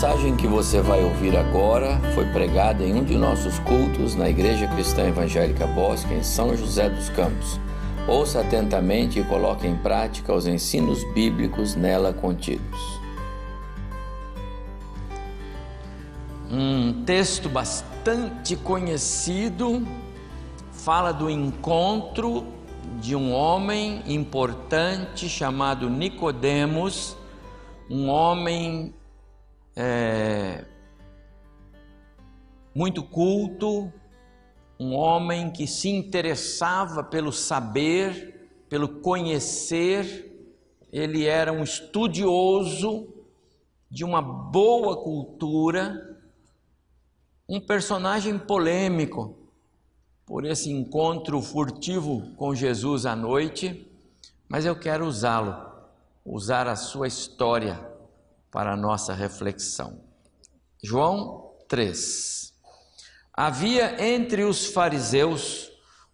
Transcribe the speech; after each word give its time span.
mensagem 0.00 0.34
que 0.34 0.46
você 0.46 0.80
vai 0.80 1.04
ouvir 1.04 1.36
agora 1.36 2.00
foi 2.14 2.24
pregada 2.32 2.82
em 2.82 2.94
um 2.94 3.04
de 3.04 3.18
nossos 3.18 3.58
cultos 3.58 4.14
na 4.14 4.30
Igreja 4.30 4.66
Cristã 4.66 5.06
Evangélica 5.06 5.66
Bosque, 5.66 6.14
em 6.14 6.22
São 6.22 6.56
José 6.56 6.88
dos 6.88 7.10
Campos. 7.10 7.60
Ouça 8.08 8.40
atentamente 8.40 9.20
e 9.20 9.24
coloque 9.24 9.66
em 9.66 9.76
prática 9.76 10.32
os 10.32 10.46
ensinos 10.46 11.04
bíblicos 11.12 11.76
nela 11.76 12.14
contidos. 12.14 12.80
Um 16.50 17.04
texto 17.04 17.50
bastante 17.50 18.56
conhecido 18.56 19.86
fala 20.72 21.12
do 21.12 21.28
encontro 21.28 22.46
de 23.02 23.14
um 23.14 23.34
homem 23.34 24.02
importante 24.06 25.28
chamado 25.28 25.90
Nicodemos, 25.90 27.18
um 27.90 28.08
homem 28.08 28.94
é, 29.76 30.64
muito 32.74 33.02
culto, 33.02 33.92
um 34.78 34.94
homem 34.94 35.50
que 35.50 35.66
se 35.66 35.88
interessava 35.88 37.02
pelo 37.02 37.32
saber, 37.32 38.50
pelo 38.68 39.00
conhecer, 39.00 40.26
ele 40.92 41.26
era 41.26 41.52
um 41.52 41.62
estudioso 41.62 43.08
de 43.90 44.04
uma 44.04 44.22
boa 44.22 44.96
cultura, 45.02 46.18
um 47.48 47.60
personagem 47.60 48.38
polêmico 48.38 49.36
por 50.24 50.44
esse 50.44 50.70
encontro 50.70 51.42
furtivo 51.42 52.34
com 52.36 52.54
Jesus 52.54 53.04
à 53.04 53.16
noite, 53.16 53.86
mas 54.48 54.64
eu 54.64 54.78
quero 54.78 55.04
usá-lo, 55.04 55.56
usar 56.24 56.68
a 56.68 56.76
sua 56.76 57.08
história 57.08 57.89
para 58.50 58.72
a 58.72 58.76
nossa 58.76 59.14
reflexão. 59.14 60.02
João 60.82 61.54
3. 61.68 62.52
Havia 63.32 63.96
entre 64.04 64.44
os 64.44 64.66
fariseus 64.66 65.70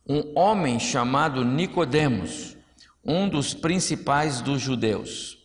um 0.08 0.38
homem 0.38 0.78
chamado 0.78 1.44
Nicodemos, 1.44 2.56
um 3.04 3.28
dos 3.28 3.54
principais 3.54 4.40
dos 4.40 4.60
judeus. 4.60 5.38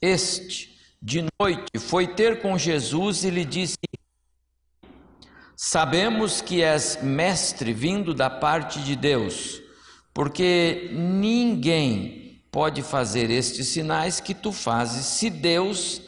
Este, 0.00 0.78
de 1.02 1.26
noite, 1.40 1.78
foi 1.78 2.06
ter 2.06 2.40
com 2.40 2.56
Jesus 2.56 3.24
e 3.24 3.30
lhe 3.30 3.44
disse: 3.44 3.76
Sabemos 5.56 6.40
que 6.40 6.62
és 6.62 7.02
mestre 7.02 7.72
vindo 7.72 8.14
da 8.14 8.30
parte 8.30 8.80
de 8.80 8.94
Deus, 8.94 9.60
porque 10.14 10.90
ninguém 10.92 12.42
pode 12.50 12.82
fazer 12.82 13.30
estes 13.30 13.68
sinais 13.68 14.20
que 14.20 14.34
tu 14.34 14.52
fazes 14.52 15.04
se 15.04 15.28
Deus 15.28 16.07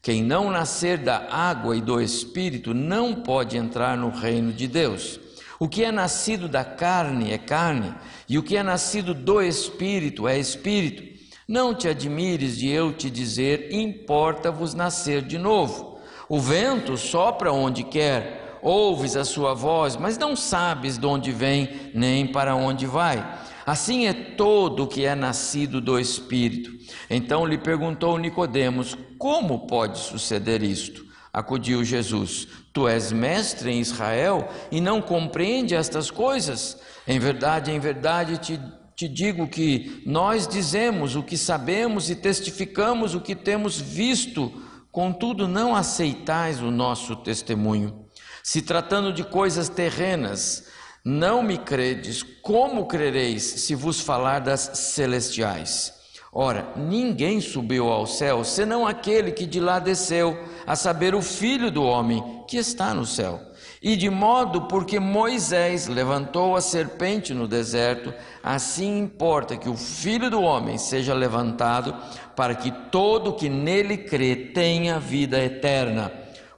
quem 0.00 0.22
não 0.22 0.50
nascer 0.50 0.98
da 0.98 1.28
água 1.30 1.76
e 1.76 1.80
do 1.80 2.00
espírito 2.00 2.72
não 2.72 3.14
pode 3.14 3.56
entrar 3.56 3.96
no 3.96 4.10
reino 4.10 4.52
de 4.52 4.66
Deus. 4.66 5.20
O 5.58 5.68
que 5.68 5.82
é 5.82 5.90
nascido 5.90 6.48
da 6.48 6.64
carne 6.64 7.32
é 7.32 7.38
carne, 7.38 7.92
e 8.28 8.38
o 8.38 8.42
que 8.42 8.56
é 8.56 8.62
nascido 8.62 9.12
do 9.12 9.42
espírito 9.42 10.28
é 10.28 10.38
espírito. 10.38 11.02
Não 11.48 11.74
te 11.74 11.88
admires 11.88 12.56
de 12.58 12.68
eu 12.68 12.92
te 12.92 13.10
dizer, 13.10 13.72
importa-vos 13.72 14.74
nascer 14.74 15.22
de 15.22 15.36
novo. 15.36 15.98
O 16.28 16.38
vento 16.38 16.96
sopra 16.96 17.52
onde 17.52 17.82
quer, 17.82 18.58
ouves 18.62 19.16
a 19.16 19.24
sua 19.24 19.54
voz, 19.54 19.96
mas 19.96 20.18
não 20.18 20.36
sabes 20.36 20.98
de 20.98 21.06
onde 21.06 21.32
vem 21.32 21.90
nem 21.94 22.26
para 22.26 22.54
onde 22.54 22.86
vai. 22.86 23.26
Assim 23.64 24.06
é 24.06 24.12
todo 24.12 24.84
o 24.84 24.86
que 24.86 25.04
é 25.04 25.14
nascido 25.14 25.80
do 25.80 25.98
Espírito. 25.98 26.70
Então 27.10 27.44
lhe 27.44 27.58
perguntou 27.58 28.16
Nicodemos: 28.16 28.96
Como 29.18 29.66
pode 29.66 29.98
suceder 29.98 30.62
isto? 30.62 31.04
Acudiu 31.32 31.84
Jesus: 31.84 32.46
Tu 32.72 32.86
és 32.88 33.12
mestre 33.12 33.70
em 33.70 33.80
Israel 33.80 34.48
e 34.70 34.80
não 34.80 35.02
compreende 35.02 35.74
estas 35.74 36.10
coisas? 36.10 36.78
Em 37.06 37.18
verdade, 37.18 37.70
em 37.70 37.80
verdade 37.80 38.38
te, 38.38 38.60
te 38.94 39.08
digo 39.08 39.48
que 39.48 40.02
nós 40.06 40.46
dizemos 40.46 41.16
o 41.16 41.22
que 41.22 41.36
sabemos 41.36 42.08
e 42.08 42.14
testificamos 42.14 43.14
o 43.14 43.20
que 43.20 43.34
temos 43.34 43.80
visto, 43.80 44.52
contudo 44.92 45.48
não 45.48 45.74
aceitais 45.74 46.62
o 46.62 46.70
nosso 46.70 47.16
testemunho. 47.16 48.06
Se 48.42 48.62
tratando 48.62 49.12
de 49.12 49.24
coisas 49.24 49.68
terrenas, 49.68 50.66
não 51.04 51.42
me 51.42 51.58
credes, 51.58 52.22
como 52.22 52.86
crereis 52.86 53.42
se 53.42 53.74
vos 53.74 54.00
falar 54.00 54.40
das 54.40 54.60
celestiais? 54.74 55.97
Ora, 56.40 56.68
ninguém 56.76 57.40
subiu 57.40 57.88
ao 57.88 58.06
céu 58.06 58.44
senão 58.44 58.86
aquele 58.86 59.32
que 59.32 59.44
de 59.44 59.58
lá 59.58 59.80
desceu, 59.80 60.38
a 60.64 60.76
saber, 60.76 61.12
o 61.12 61.20
Filho 61.20 61.68
do 61.68 61.82
homem 61.82 62.22
que 62.46 62.56
está 62.56 62.94
no 62.94 63.04
céu. 63.04 63.40
E 63.82 63.96
de 63.96 64.08
modo 64.08 64.68
porque 64.68 65.00
Moisés 65.00 65.88
levantou 65.88 66.54
a 66.54 66.60
serpente 66.60 67.34
no 67.34 67.48
deserto, 67.48 68.14
assim 68.40 69.00
importa 69.00 69.56
que 69.56 69.68
o 69.68 69.76
Filho 69.76 70.30
do 70.30 70.40
homem 70.40 70.78
seja 70.78 71.12
levantado, 71.12 71.92
para 72.36 72.54
que 72.54 72.70
todo 72.70 73.32
que 73.32 73.48
nele 73.48 73.96
crê 73.96 74.36
tenha 74.36 75.00
vida 75.00 75.42
eterna. 75.42 76.12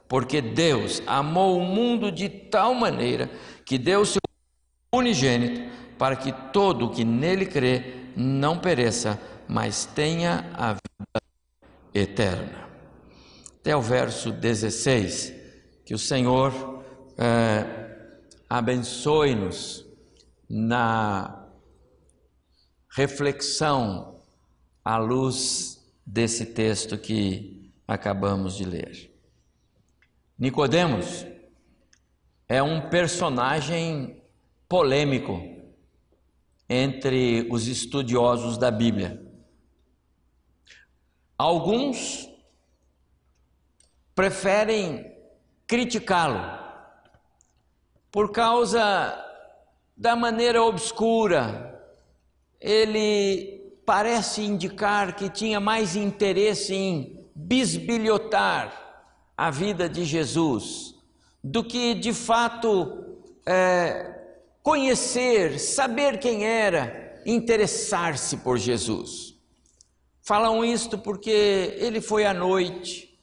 Porque 0.07 0.41
Deus 0.41 1.01
amou 1.07 1.57
o 1.57 1.65
mundo 1.65 2.11
de 2.11 2.29
tal 2.29 2.75
maneira 2.75 3.31
que 3.65 3.79
deu 3.79 4.05
seu 4.05 4.21
unigênito, 4.93 5.59
para 5.97 6.15
que 6.15 6.31
todo 6.53 6.91
que 6.91 7.03
nele 7.03 7.47
crê 7.47 7.95
não 8.15 8.59
pereça, 8.59 9.19
mas 9.51 9.85
tenha 9.85 10.49
a 10.53 10.71
vida 10.71 11.21
eterna. 11.93 12.69
Até 13.59 13.75
o 13.75 13.81
verso 13.81 14.31
16, 14.31 15.33
que 15.85 15.93
o 15.93 15.99
Senhor 15.99 16.85
é, 17.17 17.65
abençoe-nos 18.49 19.85
na 20.49 21.49
reflexão 22.95 24.21
à 24.85 24.97
luz 24.97 25.85
desse 26.07 26.45
texto 26.45 26.97
que 26.97 27.73
acabamos 27.85 28.55
de 28.55 28.63
ler. 28.63 29.11
Nicodemos 30.39 31.27
é 32.47 32.63
um 32.63 32.89
personagem 32.89 34.23
polêmico 34.69 35.41
entre 36.69 37.49
os 37.51 37.67
estudiosos 37.67 38.57
da 38.57 38.71
Bíblia. 38.71 39.20
Alguns 41.41 42.29
preferem 44.13 45.11
criticá-lo 45.65 46.39
por 48.11 48.31
causa 48.31 49.17
da 49.97 50.15
maneira 50.15 50.61
obscura. 50.61 51.83
Ele 52.59 53.73
parece 53.83 54.43
indicar 54.43 55.15
que 55.15 55.31
tinha 55.31 55.59
mais 55.59 55.95
interesse 55.95 56.75
em 56.75 57.27
bisbilhotar 57.33 59.01
a 59.35 59.49
vida 59.49 59.89
de 59.89 60.05
Jesus 60.05 60.93
do 61.43 61.63
que 61.63 61.95
de 61.95 62.13
fato 62.13 63.19
é, 63.47 64.13
conhecer, 64.61 65.59
saber 65.59 66.19
quem 66.19 66.45
era, 66.45 67.19
interessar-se 67.25 68.37
por 68.37 68.59
Jesus. 68.59 69.30
Falam 70.31 70.63
isto 70.63 70.97
porque 70.97 71.29
ele 71.29 71.99
foi 71.99 72.25
à 72.25 72.33
noite, 72.33 73.19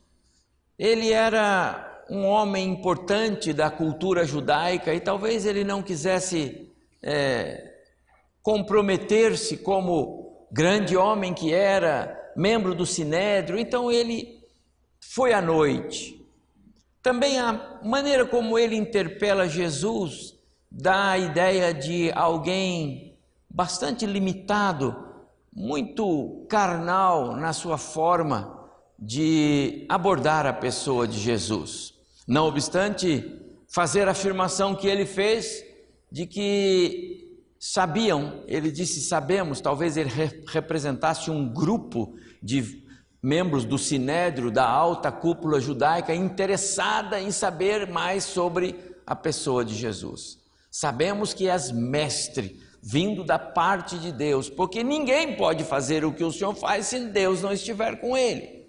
ele 0.78 1.10
era 1.10 2.04
um 2.10 2.26
homem 2.26 2.68
importante 2.68 3.54
da 3.54 3.70
cultura 3.70 4.26
judaica 4.26 4.92
e 4.92 5.00
talvez 5.00 5.46
ele 5.46 5.64
não 5.64 5.82
quisesse 5.82 6.70
é, 7.02 7.76
comprometer-se 8.42 9.56
como 9.56 10.46
grande 10.52 10.98
homem 10.98 11.32
que 11.32 11.50
era, 11.50 12.14
membro 12.36 12.74
do 12.74 12.84
sinédrio, 12.84 13.58
então 13.58 13.90
ele 13.90 14.44
foi 15.00 15.32
à 15.32 15.40
noite. 15.40 16.30
Também 17.02 17.38
a 17.38 17.80
maneira 17.82 18.26
como 18.26 18.58
ele 18.58 18.76
interpela 18.76 19.48
Jesus 19.48 20.38
dá 20.70 21.12
a 21.12 21.18
ideia 21.18 21.72
de 21.72 22.12
alguém 22.12 23.18
bastante 23.48 24.04
limitado, 24.04 25.07
muito 25.58 26.46
carnal 26.48 27.34
na 27.34 27.52
sua 27.52 27.76
forma 27.76 28.56
de 28.96 29.84
abordar 29.88 30.46
a 30.46 30.52
pessoa 30.52 31.06
de 31.06 31.18
Jesus. 31.18 31.94
Não 32.28 32.46
obstante, 32.46 33.24
fazer 33.68 34.06
a 34.06 34.12
afirmação 34.12 34.76
que 34.76 34.86
ele 34.86 35.04
fez 35.04 35.64
de 36.12 36.26
que 36.26 37.42
sabiam, 37.58 38.44
ele 38.46 38.70
disse 38.70 39.00
sabemos, 39.00 39.60
talvez 39.60 39.96
ele 39.96 40.08
re 40.08 40.44
representasse 40.46 41.28
um 41.28 41.52
grupo 41.52 42.14
de 42.40 42.84
membros 43.20 43.64
do 43.64 43.76
sinédrio, 43.76 44.52
da 44.52 44.64
alta 44.68 45.10
cúpula 45.10 45.60
judaica, 45.60 46.14
interessada 46.14 47.20
em 47.20 47.32
saber 47.32 47.90
mais 47.90 48.22
sobre 48.22 48.76
a 49.04 49.16
pessoa 49.16 49.64
de 49.64 49.74
Jesus. 49.74 50.38
Sabemos 50.70 51.34
que 51.34 51.48
és 51.48 51.72
mestre, 51.72 52.60
vindo 52.90 53.22
da 53.22 53.38
parte 53.38 53.98
de 53.98 54.10
Deus, 54.10 54.48
porque 54.48 54.82
ninguém 54.82 55.36
pode 55.36 55.62
fazer 55.62 56.06
o 56.06 56.12
que 56.12 56.24
o 56.24 56.32
Senhor 56.32 56.54
faz 56.54 56.86
se 56.86 56.98
Deus 57.00 57.42
não 57.42 57.52
estiver 57.52 58.00
com 58.00 58.16
ele. 58.16 58.66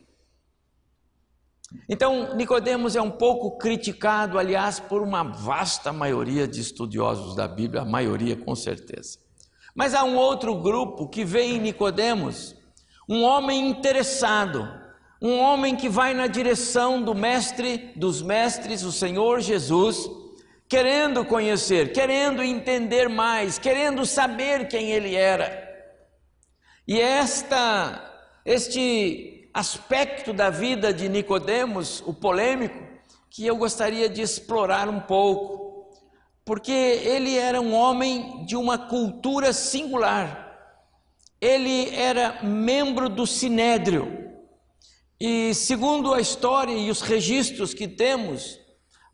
Então, 1.88 2.36
Nicodemos 2.36 2.98
é 2.98 3.01
um 3.01 3.12
pouco 3.12 3.57
criticado, 3.57 4.38
aliás, 4.38 4.77
por 4.77 5.01
uma 5.01 5.24
vasta 5.24 5.94
maioria 5.94 6.45
de 6.45 6.60
estudiosos 6.60 7.33
da 7.33 7.48
Bíblia, 7.48 7.83
a 7.83 7.86
maioria 7.86 8.36
com 8.36 8.54
certeza. 8.56 9.19
Mas 9.74 9.94
há 9.94 10.04
um 10.04 10.18
outro 10.18 10.54
grupo 10.54 11.07
que 11.07 11.24
vê 11.24 11.44
em 11.44 11.62
Nicodemos 11.62 12.57
um 13.07 13.24
homem 13.24 13.69
interessado, 13.69 14.68
um 15.22 15.39
homem 15.39 15.77
que 15.77 15.88
vai 15.88 16.13
na 16.13 16.27
direção 16.27 17.01
do 17.01 17.15
mestre 17.15 17.94
dos 17.95 18.22
mestres, 18.22 18.83
o 18.83 18.92
Senhor 18.92 19.39
Jesus, 19.39 20.10
querendo 20.69 21.25
conhecer, 21.25 21.92
querendo 21.92 22.44
entender 22.44 23.10
mais, 23.10 23.57
querendo 23.57 24.06
saber 24.06 24.68
quem 24.68 24.92
ele 24.92 25.16
era. 25.16 25.68
E 26.88 27.01
esta 27.01 28.06
este 28.45 29.50
aspecto 29.54 30.33
da 30.33 30.50
vida 30.50 30.94
de 30.94 31.10
Nicodemos, 31.10 32.01
o 32.06 32.13
polêmico, 32.13 32.88
que 33.30 33.45
eu 33.45 33.57
gostaria 33.57 34.10
de 34.10 34.21
explorar 34.21 34.88
um 34.89 35.00
pouco, 35.00 35.88
porque 36.45 36.72
ele 36.72 37.38
era 37.38 37.62
um 37.62 37.74
homem 37.74 38.45
de 38.45 38.56
uma 38.56 38.77
cultura 38.77 39.54
singular. 39.54 40.48
Ele 41.39 41.94
era 41.95 42.44
membro 42.44 43.07
do 43.07 43.27
Sinédrio. 43.27 44.33
E 45.19 45.54
segundo 45.54 46.13
a 46.13 46.19
história 46.19 46.74
e 46.74 46.89
os 46.89 47.01
registros 47.01 47.74
que 47.74 47.88
temos, 47.88 48.60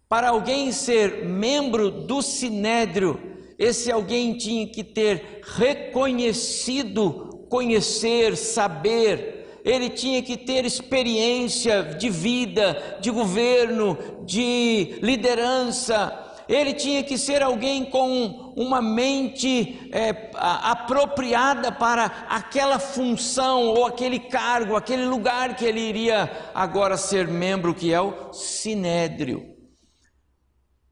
para 0.08 0.30
alguém 0.30 0.72
ser 0.72 1.26
membro 1.26 1.90
do 1.90 2.22
sinédrio, 2.22 3.20
esse 3.58 3.92
alguém 3.92 4.38
tinha 4.38 4.68
que 4.68 4.84
ter 4.84 5.42
reconhecido, 5.44 7.46
conhecer, 7.50 8.36
saber, 8.36 9.62
ele 9.64 9.90
tinha 9.90 10.22
que 10.22 10.38
ter 10.38 10.66
experiência 10.66 11.84
de 11.84 12.10
vida, 12.10 13.00
de 13.02 13.10
governo, 13.10 13.98
de 14.26 15.00
liderança, 15.02 16.22
ele 16.48 16.74
tinha 16.74 17.02
que 17.02 17.18
ser 17.18 17.42
alguém 17.42 17.86
com 17.86 18.54
uma 18.56 18.82
mente 18.82 19.90
é, 19.92 20.30
apropriada 20.36 21.72
para 21.72 22.06
aquela 22.30 22.78
função 22.78 23.70
ou 23.70 23.86
aquele 23.86 24.20
cargo, 24.20 24.76
aquele 24.76 25.06
lugar 25.06 25.56
que 25.56 25.66
ele 25.66 25.80
iria 25.80 26.32
agora 26.54 26.98
ser 26.98 27.28
membro, 27.28 27.74
que 27.74 27.92
é 27.92 28.00
o 28.00 28.32
sinédrio. 28.32 29.55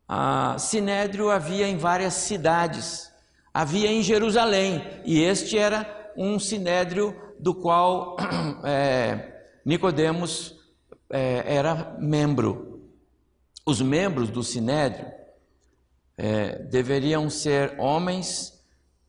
A 0.07 0.57
Sinédrio 0.59 1.29
havia 1.29 1.67
em 1.67 1.77
várias 1.77 2.13
cidades, 2.13 3.11
havia 3.53 3.89
em 3.89 4.03
Jerusalém, 4.03 4.83
e 5.05 5.21
este 5.21 5.57
era 5.57 6.11
um 6.17 6.38
sinédrio 6.38 7.15
do 7.39 7.55
qual 7.55 8.17
é, 8.63 9.44
Nicodemos 9.65 10.55
é, 11.09 11.55
era 11.55 11.95
membro. 12.00 12.81
Os 13.65 13.81
membros 13.81 14.29
do 14.29 14.44
sinédrio 14.44 15.07
é, 16.17 16.59
deveriam 16.63 17.29
ser 17.29 17.79
homens 17.79 18.53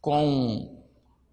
com 0.01 0.81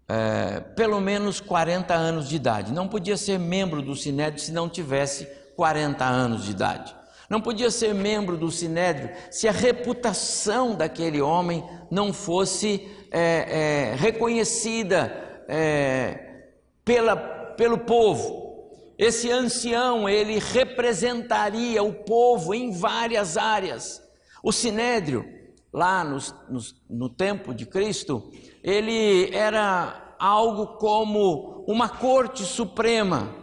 é, 0.08 0.60
pelo 0.60 1.00
menos 1.00 1.40
40 1.40 1.94
anos 1.94 2.28
de 2.28 2.34
idade. 2.34 2.72
Não 2.72 2.88
podia 2.88 3.16
ser 3.16 3.38
membro 3.38 3.80
do 3.80 3.94
sinédrio 3.94 4.42
se 4.42 4.50
não 4.50 4.68
tivesse 4.68 5.24
40 5.54 6.04
anos 6.04 6.44
de 6.44 6.50
idade 6.50 7.01
não 7.32 7.40
podia 7.40 7.70
ser 7.70 7.94
membro 7.94 8.36
do 8.36 8.50
sinédrio 8.50 9.08
se 9.30 9.48
a 9.48 9.52
reputação 9.52 10.74
daquele 10.74 11.22
homem 11.22 11.64
não 11.90 12.12
fosse 12.12 12.86
é, 13.10 13.92
é, 13.92 13.94
reconhecida 13.94 15.42
é, 15.48 16.50
pela, 16.84 17.16
pelo 17.16 17.78
povo. 17.78 18.70
Esse 18.98 19.30
ancião, 19.30 20.06
ele 20.06 20.38
representaria 20.38 21.82
o 21.82 21.94
povo 22.04 22.52
em 22.52 22.70
várias 22.70 23.38
áreas. 23.38 24.02
O 24.42 24.52
sinédrio, 24.52 25.24
lá 25.72 26.04
no, 26.04 26.18
no, 26.50 26.60
no 26.90 27.08
tempo 27.08 27.54
de 27.54 27.64
Cristo, 27.64 28.30
ele 28.62 29.34
era 29.34 30.16
algo 30.18 30.76
como 30.76 31.64
uma 31.66 31.88
corte 31.88 32.44
suprema. 32.44 33.34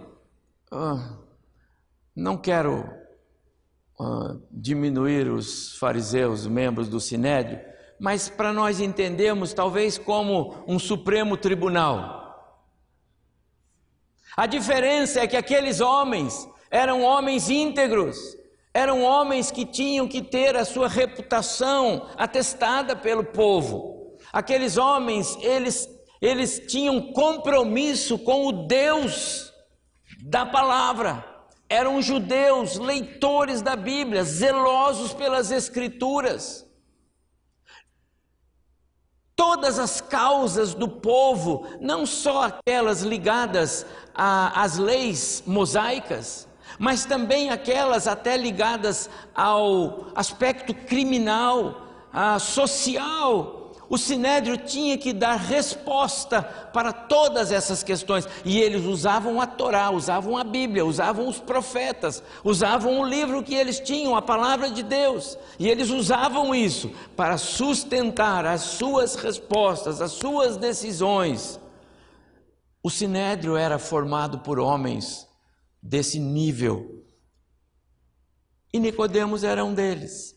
Ah, 0.72 1.18
não 2.16 2.38
quero 2.38 2.99
uh, 4.00 4.42
diminuir 4.50 5.28
os 5.28 5.78
fariseus, 5.78 6.48
membros 6.48 6.88
do 6.88 7.00
sinédrio, 7.00 7.60
mas 8.00 8.30
para 8.30 8.54
nós 8.54 8.80
entendermos, 8.80 9.54
talvez 9.54 9.98
como 9.98 10.64
um 10.66 10.80
supremo 10.80 11.36
tribunal. 11.36 12.18
A 14.38 14.46
diferença 14.46 15.20
é 15.20 15.28
que 15.28 15.36
aqueles 15.36 15.82
homens 15.82 16.48
eram 16.72 17.04
homens 17.04 17.50
íntegros, 17.50 18.18
eram 18.74 19.04
homens 19.04 19.52
que 19.52 19.66
tinham 19.66 20.08
que 20.08 20.22
ter 20.22 20.56
a 20.56 20.64
sua 20.64 20.88
reputação 20.88 22.08
atestada 22.16 22.96
pelo 22.96 23.26
povo. 23.26 24.18
Aqueles 24.32 24.78
homens, 24.78 25.38
eles, 25.42 25.90
eles 26.22 26.60
tinham 26.68 27.12
compromisso 27.12 28.18
com 28.20 28.48
o 28.48 28.66
Deus 28.68 29.52
da 30.24 30.46
palavra 30.46 31.29
eram 31.70 32.02
judeus, 32.02 32.78
leitores 32.78 33.62
da 33.62 33.76
Bíblia, 33.76 34.24
zelosos 34.24 35.14
pelas 35.14 35.52
Escrituras. 35.52 36.68
Todas 39.36 39.78
as 39.78 40.02
causas 40.02 40.74
do 40.74 40.88
povo, 40.88 41.66
não 41.80 42.06
só 42.06 42.46
aquelas 42.46 43.04
ligadas 43.04 43.86
às 44.14 44.78
leis 44.78 45.44
mosaicas, 45.46 46.48
mas 46.78 47.06
também 47.06 47.50
aquelas 47.50 48.08
até 48.08 48.36
ligadas 48.36 49.10
ao 49.34 50.08
aspecto 50.16 50.74
criminal, 50.74 51.84
social, 52.40 53.59
o 53.90 53.98
sinédrio 53.98 54.56
tinha 54.56 54.98
que 54.98 55.12
dar 55.12 55.36
resposta 55.36 56.44
para 56.44 56.94
todas 56.94 57.52
essas 57.52 57.82
questões, 57.82 58.28
e 58.46 58.60
eles 58.60 58.86
usavam 58.86 59.42
a 59.42 59.48
Torá, 59.48 59.90
usavam 59.90 60.38
a 60.38 60.44
Bíblia, 60.44 60.86
usavam 60.86 61.28
os 61.28 61.40
profetas, 61.40 62.22
usavam 62.44 63.00
o 63.00 63.06
livro 63.06 63.42
que 63.42 63.56
eles 63.56 63.80
tinham, 63.80 64.16
a 64.16 64.22
palavra 64.22 64.70
de 64.70 64.84
Deus, 64.84 65.38
e 65.58 65.68
eles 65.68 65.90
usavam 65.90 66.54
isso 66.54 66.92
para 67.16 67.38
sustentar 67.40 68.46
as 68.46 68.62
suas 68.62 69.16
respostas, 69.16 70.02
as 70.02 70.12
suas 70.12 70.56
decisões. 70.56 71.60
O 72.84 72.92
sinédrio 72.92 73.58
era 73.58 73.80
formado 73.80 74.40
por 74.40 74.60
homens 74.60 75.28
desse 75.82 76.20
nível. 76.20 77.04
E 78.72 78.80
Nicodemos 78.80 79.44
era 79.44 79.66
um 79.66 79.74
deles. 79.74 80.36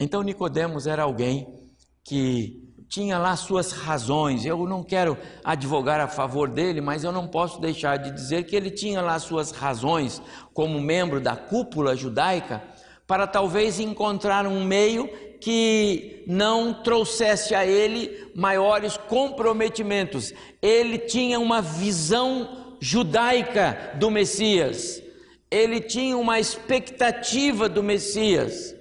Então 0.00 0.22
Nicodemos 0.22 0.88
era 0.88 1.04
alguém 1.04 1.61
que 2.04 2.62
tinha 2.88 3.16
lá 3.16 3.34
suas 3.36 3.72
razões. 3.72 4.44
Eu 4.44 4.66
não 4.66 4.82
quero 4.82 5.16
advogar 5.42 5.98
a 5.98 6.06
favor 6.06 6.50
dele, 6.50 6.80
mas 6.80 7.04
eu 7.04 7.10
não 7.10 7.26
posso 7.26 7.60
deixar 7.60 7.96
de 7.96 8.10
dizer 8.10 8.44
que 8.44 8.54
ele 8.54 8.70
tinha 8.70 9.00
lá 9.00 9.18
suas 9.18 9.50
razões 9.50 10.20
como 10.52 10.78
membro 10.80 11.18
da 11.20 11.34
cúpula 11.34 11.96
judaica 11.96 12.62
para 13.06 13.26
talvez 13.26 13.80
encontrar 13.80 14.46
um 14.46 14.62
meio 14.64 15.08
que 15.40 16.22
não 16.26 16.72
trouxesse 16.72 17.54
a 17.54 17.66
ele 17.66 18.30
maiores 18.34 18.96
comprometimentos. 18.96 20.32
Ele 20.60 20.98
tinha 20.98 21.40
uma 21.40 21.60
visão 21.60 22.76
judaica 22.78 23.92
do 23.94 24.10
Messias. 24.10 25.02
Ele 25.50 25.80
tinha 25.80 26.16
uma 26.16 26.38
expectativa 26.38 27.68
do 27.68 27.82
Messias. 27.82 28.74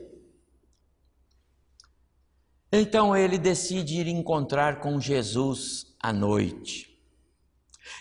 Então 2.72 3.16
ele 3.16 3.38
decide 3.38 4.00
ir 4.00 4.08
encontrar 4.08 4.80
com 4.80 5.00
Jesus 5.00 5.94
à 6.00 6.14
noite. 6.14 6.98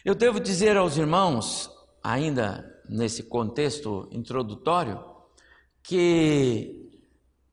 Eu 0.04 0.14
devo 0.14 0.38
dizer 0.38 0.76
aos 0.76 0.96
irmãos, 0.96 1.68
ainda 2.02 2.64
nesse 2.88 3.24
contexto 3.24 4.08
introdutório, 4.12 5.04
que 5.82 6.88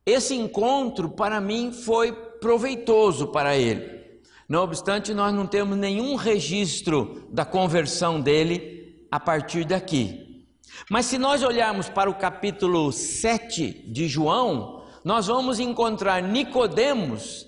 esse 0.06 0.36
encontro 0.36 1.10
para 1.10 1.42
mim 1.42 1.72
foi 1.72 2.12
proveitoso 2.12 3.28
para 3.28 3.58
ele. 3.58 4.22
Não 4.48 4.64
obstante, 4.64 5.14
nós 5.14 5.34
não 5.34 5.46
temos 5.46 5.78
nenhum 5.78 6.16
registro 6.16 7.28
da 7.32 7.44
conversão 7.44 8.22
dele 8.22 9.06
a 9.12 9.20
partir 9.20 9.66
daqui. 9.66 10.46
Mas 10.90 11.08
se 11.08 11.18
nós 11.18 11.44
olharmos 11.44 11.90
para 11.90 12.10
o 12.10 12.16
capítulo 12.16 12.92
7 12.92 13.92
de 13.92 14.08
João, 14.08 14.77
nós 15.08 15.28
vamos 15.28 15.58
encontrar 15.58 16.22
Nicodemos 16.22 17.48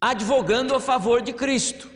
advogando 0.00 0.74
a 0.74 0.80
favor 0.80 1.20
de 1.20 1.34
Cristo. 1.34 1.90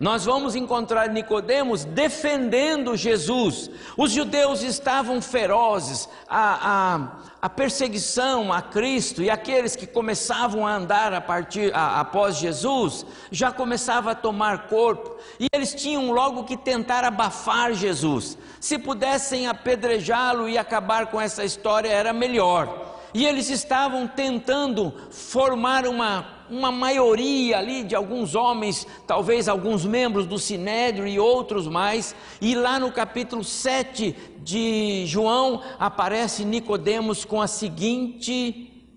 Nós 0.00 0.24
vamos 0.24 0.54
encontrar 0.54 1.10
Nicodemos 1.10 1.84
defendendo 1.84 2.96
Jesus. 2.96 3.70
Os 3.98 4.12
judeus 4.12 4.62
estavam 4.62 5.20
ferozes, 5.20 6.08
a, 6.26 6.70
a, 6.70 7.10
a, 7.42 7.50
perseguição 7.50 8.50
a 8.50 8.62
Cristo 8.62 9.22
e 9.22 9.28
aqueles 9.28 9.76
que 9.76 9.86
começavam 9.86 10.66
a 10.66 10.74
andar 10.74 11.12
a 11.12 11.20
partir 11.20 11.70
a, 11.74 12.00
após 12.00 12.38
Jesus 12.38 13.04
já 13.30 13.52
começava 13.52 14.12
a 14.12 14.14
tomar 14.14 14.68
corpo 14.68 15.18
e 15.38 15.48
eles 15.52 15.74
tinham 15.74 16.12
logo 16.12 16.44
que 16.44 16.56
tentar 16.56 17.04
abafar 17.04 17.74
Jesus. 17.74 18.38
Se 18.58 18.78
pudessem 18.78 19.48
apedrejá-lo 19.48 20.48
e 20.48 20.56
acabar 20.56 21.08
com 21.08 21.20
essa 21.20 21.44
história 21.44 21.90
era 21.90 22.14
melhor. 22.14 22.95
E 23.14 23.24
eles 23.24 23.48
estavam 23.50 24.06
tentando 24.06 24.92
formar 25.10 25.86
uma 25.86 26.36
uma 26.48 26.70
maioria 26.70 27.58
ali 27.58 27.82
de 27.82 27.94
alguns 27.94 28.34
homens, 28.34 28.86
talvez 29.06 29.48
alguns 29.48 29.84
membros 29.84 30.26
do 30.26 30.38
Sinédrio 30.38 31.06
e 31.06 31.18
outros 31.18 31.66
mais, 31.66 32.14
e 32.40 32.54
lá 32.54 32.78
no 32.78 32.92
capítulo 32.92 33.42
7 33.42 34.14
de 34.38 35.04
João 35.06 35.62
aparece 35.78 36.44
Nicodemos 36.44 37.24
com 37.24 37.40
a 37.40 37.46
seguinte 37.46 38.88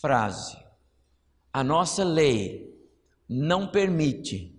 frase: 0.00 0.56
A 1.52 1.62
nossa 1.62 2.04
lei 2.04 2.74
não 3.28 3.66
permite 3.66 4.54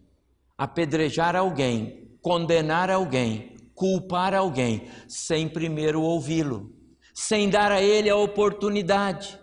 apedrejar 0.58 1.36
alguém, 1.36 2.18
condenar 2.22 2.90
alguém, 2.90 3.56
culpar 3.76 4.34
alguém 4.34 4.88
sem 5.08 5.48
primeiro 5.48 6.02
ouvi-lo, 6.02 6.77
sem 7.18 7.50
dar 7.50 7.72
a 7.72 7.82
ele 7.82 8.12
a 8.12 8.16
oportunidade. 8.16 9.40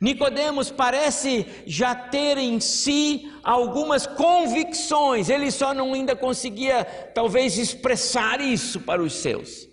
Nicodemos 0.00 0.70
parece 0.70 1.46
já 1.66 1.94
ter 1.94 2.38
em 2.38 2.58
si 2.58 3.30
algumas 3.44 4.06
convicções, 4.06 5.28
ele 5.28 5.50
só 5.50 5.74
não 5.74 5.92
ainda 5.92 6.16
conseguia 6.16 6.82
talvez 7.14 7.58
expressar 7.58 8.40
isso 8.40 8.80
para 8.80 9.02
os 9.02 9.12
seus. 9.16 9.68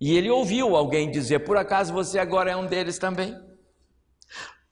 E 0.00 0.16
ele 0.16 0.30
ouviu 0.30 0.76
alguém 0.76 1.10
dizer: 1.10 1.40
"Por 1.40 1.56
acaso 1.56 1.92
você 1.92 2.20
agora 2.20 2.52
é 2.52 2.56
um 2.56 2.66
deles 2.66 3.00
também?" 3.00 3.36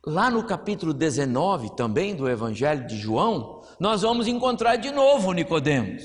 Lá 0.06 0.30
no 0.30 0.46
capítulo 0.46 0.94
19 0.94 1.74
também 1.74 2.14
do 2.14 2.28
Evangelho 2.28 2.86
de 2.86 2.96
João, 2.96 3.60
nós 3.80 4.02
vamos 4.02 4.28
encontrar 4.28 4.76
de 4.76 4.92
novo 4.92 5.32
Nicodemos. 5.32 6.04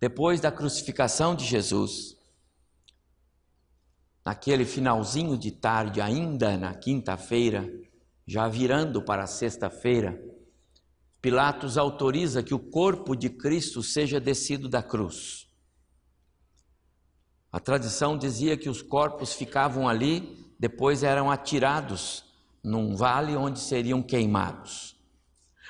Depois 0.00 0.40
da 0.40 0.50
crucificação 0.50 1.36
de 1.36 1.44
Jesus, 1.44 2.13
naquele 4.24 4.64
finalzinho 4.64 5.36
de 5.36 5.50
tarde, 5.50 6.00
ainda 6.00 6.56
na 6.56 6.74
quinta-feira, 6.74 7.70
já 8.26 8.48
virando 8.48 9.02
para 9.02 9.26
sexta-feira, 9.26 10.20
Pilatos 11.20 11.78
autoriza 11.78 12.42
que 12.42 12.52
o 12.52 12.58
corpo 12.58 13.16
de 13.16 13.30
Cristo 13.30 13.82
seja 13.82 14.20
descido 14.20 14.68
da 14.68 14.82
cruz. 14.82 15.48
A 17.50 17.58
tradição 17.58 18.18
dizia 18.18 18.58
que 18.58 18.68
os 18.68 18.82
corpos 18.82 19.32
ficavam 19.32 19.88
ali, 19.88 20.36
depois 20.58 21.02
eram 21.02 21.30
atirados 21.30 22.24
num 22.62 22.94
vale 22.94 23.36
onde 23.36 23.58
seriam 23.58 24.02
queimados. 24.02 24.96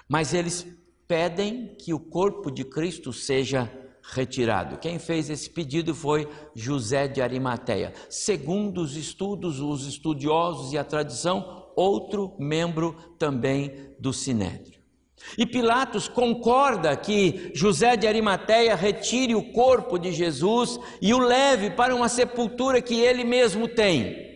Mas 0.09 0.35
eles 0.35 0.67
pedem 1.07 1.77
que 1.77 1.95
o 1.95 2.01
corpo 2.01 2.51
de 2.51 2.65
Cristo 2.65 3.13
seja 3.13 3.71
retirado. 4.13 4.79
Quem 4.79 4.99
fez 4.99 5.31
esse 5.31 5.49
pedido 5.49 5.95
foi 5.95 6.29
José 6.55 7.09
de 7.09 7.23
Arimateia. 7.23 7.93
Segundo 8.09 8.83
os 8.83 8.97
estudos, 8.97 9.61
os 9.61 9.87
estudiosos 9.87 10.73
e 10.73 10.79
a 10.79 10.85
tradição, 10.85 11.67
outro 11.75 12.35
membro 12.39 12.95
também 13.19 13.95
do 13.99 14.13
Sinédrio. 14.13 14.75
E 15.39 15.47
Pilatos 15.47 16.07
concorda 16.07 16.95
que 16.97 17.51
José 17.55 17.97
de 17.97 18.07
Arimateia 18.07 18.77
retire 18.77 19.35
o 19.35 19.53
corpo 19.53 19.99
de 19.99 20.13
Jesus 20.13 20.79
e 21.01 21.15
o 21.15 21.19
leve 21.19 21.71
para 21.71 21.95
uma 21.95 22.09
sepultura 22.09 22.83
que 22.83 23.01
ele 23.01 23.25
mesmo 23.25 23.67
tem. 23.67 24.35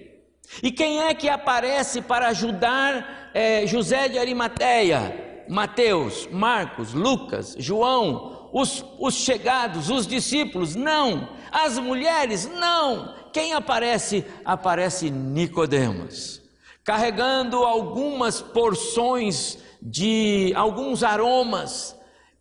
E 0.63 0.73
quem 0.73 1.03
é 1.03 1.15
que 1.15 1.29
aparece 1.29 2.01
para 2.01 2.29
ajudar 2.29 3.31
é, 3.35 3.67
José 3.67 4.09
de 4.09 4.19
Arimateia? 4.19 5.27
Mateus, 5.49 6.29
Marcos, 6.31 6.93
Lucas, 6.93 7.55
João, 7.59 8.38
os, 8.53 8.85
os 8.99 9.15
chegados, 9.15 9.91
os 9.91 10.07
discípulos, 10.07 10.75
não. 10.75 11.29
As 11.51 11.79
mulheres, 11.79 12.49
não. 12.49 13.15
Quem 13.33 13.53
aparece? 13.53 14.25
Aparece 14.45 15.11
Nicodemos, 15.11 16.41
carregando 16.83 17.59
algumas 17.59 18.41
porções 18.41 19.59
de 19.81 20.53
alguns 20.57 21.03
aromas, 21.03 21.97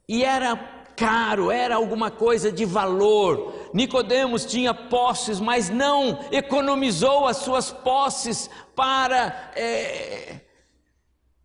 e 0.08 0.24
era 0.24 0.56
caro, 0.96 1.52
era 1.52 1.76
alguma 1.76 2.10
coisa 2.10 2.52
de 2.52 2.66
valor. 2.66 3.70
Nicodemos 3.74 4.46
tinha 4.46 4.74
posses, 4.74 5.40
mas 5.40 5.70
não 5.70 6.20
economizou 6.32 7.28
as 7.28 7.38
suas 7.38 7.72
posses 7.72 8.50
para 8.76 9.52
é, 9.56 10.42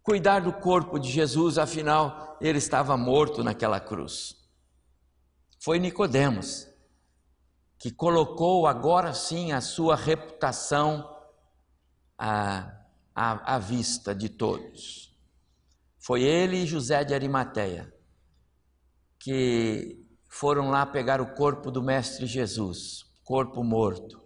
cuidar 0.03 0.41
do 0.41 0.53
corpo 0.53 0.99
de 0.99 1.11
Jesus, 1.11 1.59
afinal 1.59 2.39
ele 2.41 2.59
estava 2.59 2.97
morto 2.97 3.45
naquela 3.45 3.79
cruz 3.79 4.42
foi 5.63 5.79
Nicodemos, 5.79 6.67
que 7.79 7.93
colocou 7.93 8.67
agora 8.67 9.15
sim 9.15 9.53
a 9.53 9.61
sua 9.61 9.95
reputação 9.95 11.09
à, 12.19 12.85
à, 13.15 13.55
à 13.55 13.59
vista 13.61 14.13
de 14.13 14.29
todos. 14.29 15.17
Foi 16.01 16.23
ele 16.25 16.57
e 16.57 16.67
José 16.67 17.05
de 17.05 17.15
Arimateia 17.15 17.95
que 19.21 20.05
foram 20.29 20.69
lá 20.69 20.85
pegar 20.85 21.21
o 21.21 21.33
corpo 21.33 21.71
do 21.71 21.81
Mestre 21.81 22.27
Jesus, 22.27 23.05
corpo 23.23 23.63
morto, 23.63 24.21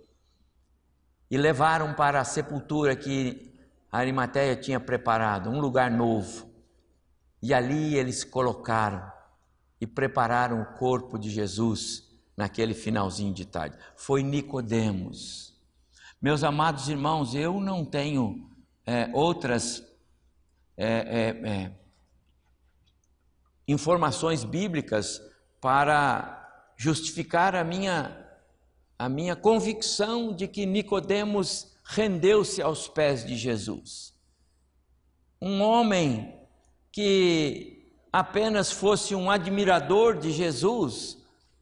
e 1.31 1.37
levaram 1.37 1.93
para 1.93 2.19
a 2.19 2.25
sepultura 2.25 2.97
que 2.97 3.55
Arimateia 3.93 4.57
tinha 4.57 4.81
preparado, 4.81 5.50
um 5.50 5.61
lugar 5.61 5.90
novo. 5.90 6.50
E 7.43 7.52
ali 7.52 7.95
eles 7.95 8.25
colocaram 8.25 9.15
e 9.80 9.87
prepararam 9.87 10.62
o 10.62 10.78
corpo 10.78 11.18
de 11.18 11.30
Jesus 11.30 12.06
naquele 12.37 12.75
finalzinho 12.75 13.33
de 13.33 13.45
tarde. 13.45 13.76
Foi 13.95 14.23
Nicodemos. 14.23 15.54
Meus 16.21 16.42
amados 16.42 16.88
irmãos, 16.88 17.35
eu 17.35 17.61
não 17.61 17.85
tenho 17.85 18.50
é, 18.85 19.11
outras 19.12 19.83
é, 20.76 20.87
é, 20.87 21.50
é 21.50 21.73
informações 23.68 24.45
bíblicas 24.45 25.21
para 25.61 26.73
justificar 26.76 27.54
a 27.54 27.64
minha 27.64 28.23
a 28.99 29.09
minha 29.11 29.37
convicção 29.37 30.35
de 30.35 30.49
que 30.49 30.64
Nicodemos 30.64 31.76
rendeu-se 31.85 32.62
aos 32.62 32.88
pés 32.88 33.26
de 33.26 33.37
Jesus. 33.37 34.14
Um 35.40 35.61
homem 35.61 36.35
que 36.90 37.75
apenas 38.13 38.71
fosse 38.71 39.15
um 39.15 39.31
admirador 39.31 40.17
de 40.17 40.31
Jesus, 40.33 41.19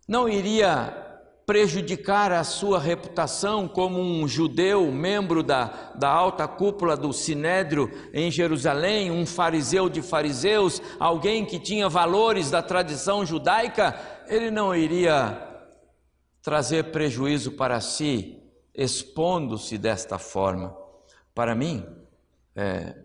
não 0.07 0.29
iria 0.29 1.05
prejudicar 1.47 2.33
a 2.33 2.43
sua 2.43 2.79
reputação 2.79 3.69
como 3.69 4.01
um 4.01 4.27
judeu, 4.27 4.91
membro 4.91 5.43
da, 5.43 5.93
da 5.95 6.09
alta 6.09 6.49
cúpula 6.49 6.97
do 6.97 7.13
Sinédrio 7.13 7.91
em 8.15 8.31
Jerusalém, 8.31 9.11
um 9.11 9.27
fariseu 9.27 9.91
de 9.91 10.01
fariseus, 10.01 10.81
alguém 10.99 11.45
que 11.45 11.59
tinha 11.59 11.89
valores 11.89 12.51
da 12.51 12.63
tradição 12.63 13.27
judaica, 13.27 13.95
ele 14.27 14.51
não 14.51 14.75
iria 14.75 15.39
trazer 16.41 16.85
prejuízo 16.85 17.53
para 17.53 17.81
si, 17.81 18.43
expondo-se 18.75 19.77
desta 19.77 20.19
forma. 20.19 20.75
Para 21.35 21.55
mim, 21.55 21.85
é, 22.57 22.97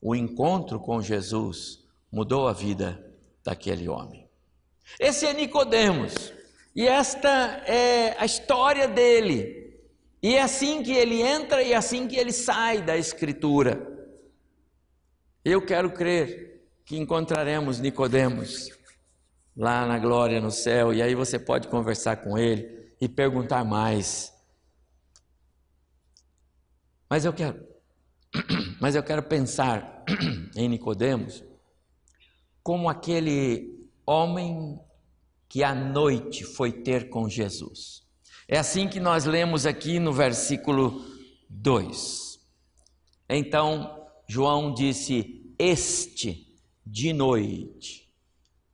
o 0.00 0.14
encontro 0.14 0.78
com 0.78 1.02
Jesus 1.02 1.79
mudou 2.10 2.48
a 2.48 2.52
vida 2.52 3.04
daquele 3.44 3.88
homem. 3.88 4.28
Esse 4.98 5.26
é 5.26 5.32
Nicodemos, 5.32 6.32
e 6.74 6.86
esta 6.86 7.28
é 7.66 8.16
a 8.18 8.24
história 8.24 8.88
dele. 8.88 9.60
E 10.22 10.34
é 10.34 10.42
assim 10.42 10.82
que 10.82 10.92
ele 10.92 11.22
entra 11.22 11.62
e 11.62 11.72
é 11.72 11.76
assim 11.76 12.06
que 12.06 12.16
ele 12.16 12.32
sai 12.32 12.82
da 12.82 12.96
escritura. 12.96 13.86
Eu 15.44 15.64
quero 15.64 15.90
crer 15.92 16.68
que 16.84 16.96
encontraremos 16.96 17.80
Nicodemos 17.80 18.68
lá 19.56 19.86
na 19.86 19.98
glória 19.98 20.40
no 20.40 20.50
céu, 20.50 20.92
e 20.92 21.00
aí 21.02 21.14
você 21.14 21.38
pode 21.38 21.68
conversar 21.68 22.16
com 22.16 22.36
ele 22.36 22.94
e 23.00 23.08
perguntar 23.08 23.64
mais. 23.64 24.32
Mas 27.08 27.24
eu 27.24 27.32
quero 27.32 27.68
mas 28.80 28.94
eu 28.94 29.02
quero 29.02 29.22
pensar 29.22 30.04
em 30.54 30.68
Nicodemos 30.68 31.42
como 32.70 32.88
aquele 32.88 33.90
homem 34.06 34.78
que 35.48 35.64
à 35.64 35.74
noite 35.74 36.44
foi 36.44 36.70
ter 36.70 37.10
com 37.10 37.28
Jesus. 37.28 38.06
É 38.46 38.60
assim 38.60 38.86
que 38.86 39.00
nós 39.00 39.24
lemos 39.24 39.66
aqui 39.66 39.98
no 39.98 40.12
versículo 40.12 41.04
2. 41.48 42.38
Então 43.28 44.06
João 44.28 44.72
disse: 44.72 45.52
Este 45.58 46.46
de 46.86 47.12
noite 47.12 48.08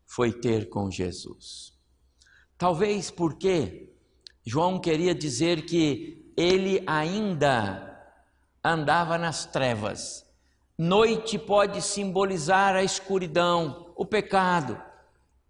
foi 0.05 0.31
ter 0.31 0.69
com 0.69 0.91
Jesus. 0.91 1.73
Talvez 2.59 3.11
porque 3.11 3.95
João 4.45 4.79
queria 4.79 5.15
dizer 5.15 5.65
que 5.65 6.35
ele 6.37 6.85
ainda 6.87 7.99
andava 8.62 9.17
nas 9.17 9.47
trevas. 9.47 10.23
Noite 10.76 11.38
pode 11.38 11.81
simbolizar 11.81 12.76
a 12.76 12.85
escuridão, 12.85 13.86
o 13.97 14.05
pecado. 14.05 14.81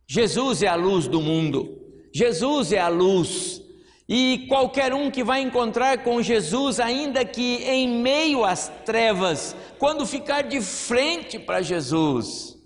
Jesus 0.07 0.63
é 0.63 0.69
a 0.69 0.77
luz 0.77 1.09
do 1.09 1.21
mundo. 1.21 1.83
Jesus 2.15 2.73
é 2.73 2.81
a 2.81 2.89
luz. 2.89 3.61
E 4.09 4.47
qualquer 4.49 4.95
um 4.95 5.11
que 5.11 5.25
vai 5.25 5.41
encontrar 5.41 6.05
com 6.05 6.23
Jesus, 6.23 6.79
ainda 6.79 7.25
que 7.25 7.65
em 7.65 8.01
meio 8.01 8.45
às 8.45 8.69
trevas, 8.85 9.57
quando 9.81 10.07
ficar 10.07 10.43
de 10.43 10.61
frente 10.61 11.41
para 11.41 11.61
Jesus, 11.61 12.57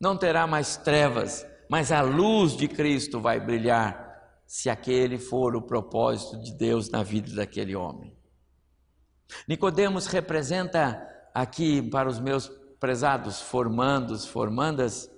não 0.00 0.16
terá 0.16 0.46
mais 0.46 0.78
trevas, 0.78 1.46
mas 1.68 1.92
a 1.92 2.00
luz 2.00 2.56
de 2.56 2.66
Cristo 2.66 3.20
vai 3.20 3.38
brilhar, 3.38 4.08
se 4.46 4.70
aquele 4.70 5.18
for 5.18 5.54
o 5.54 5.60
propósito 5.60 6.40
de 6.42 6.52
Deus 6.54 6.88
na 6.88 7.02
vida 7.02 7.34
daquele 7.34 7.76
homem. 7.76 8.16
Nicodemos 9.46 10.06
representa 10.06 11.06
aqui 11.34 11.82
para 11.82 12.08
os 12.08 12.18
meus 12.18 12.50
prezados 12.80 13.42
formandos, 13.42 14.24
formandas, 14.24 15.10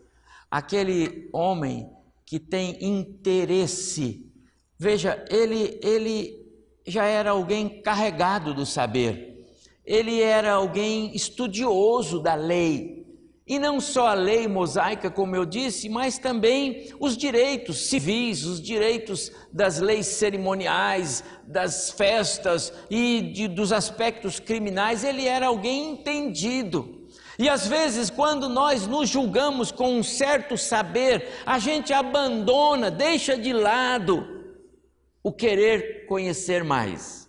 aquele 0.50 1.28
homem 1.32 1.88
que 2.26 2.38
tem 2.38 2.76
interesse. 2.84 4.26
Veja, 4.78 5.24
ele 5.30 5.78
ele 5.82 6.40
já 6.86 7.04
era 7.04 7.30
alguém 7.30 7.82
carregado 7.82 8.52
do 8.52 8.66
saber. 8.66 9.46
Ele 9.84 10.20
era 10.20 10.52
alguém 10.52 11.14
estudioso 11.14 12.20
da 12.20 12.34
lei. 12.34 13.00
E 13.46 13.58
não 13.58 13.80
só 13.80 14.06
a 14.06 14.14
lei 14.14 14.46
mosaica, 14.46 15.10
como 15.10 15.34
eu 15.34 15.44
disse, 15.44 15.88
mas 15.88 16.18
também 16.18 16.94
os 17.00 17.16
direitos 17.16 17.88
civis, 17.88 18.44
os 18.44 18.62
direitos 18.62 19.32
das 19.52 19.80
leis 19.80 20.06
cerimoniais, 20.06 21.24
das 21.44 21.90
festas 21.90 22.72
e 22.88 23.20
de, 23.20 23.48
dos 23.48 23.72
aspectos 23.72 24.38
criminais. 24.38 25.02
Ele 25.02 25.26
era 25.26 25.48
alguém 25.48 25.90
entendido. 25.90 26.99
E 27.40 27.48
às 27.48 27.66
vezes, 27.66 28.10
quando 28.10 28.50
nós 28.50 28.86
nos 28.86 29.08
julgamos 29.08 29.72
com 29.72 29.94
um 29.94 30.02
certo 30.02 30.58
saber, 30.58 31.26
a 31.46 31.58
gente 31.58 31.90
abandona, 31.90 32.90
deixa 32.90 33.34
de 33.34 33.50
lado 33.50 34.26
o 35.22 35.32
querer 35.32 36.04
conhecer 36.04 36.62
mais. 36.62 37.26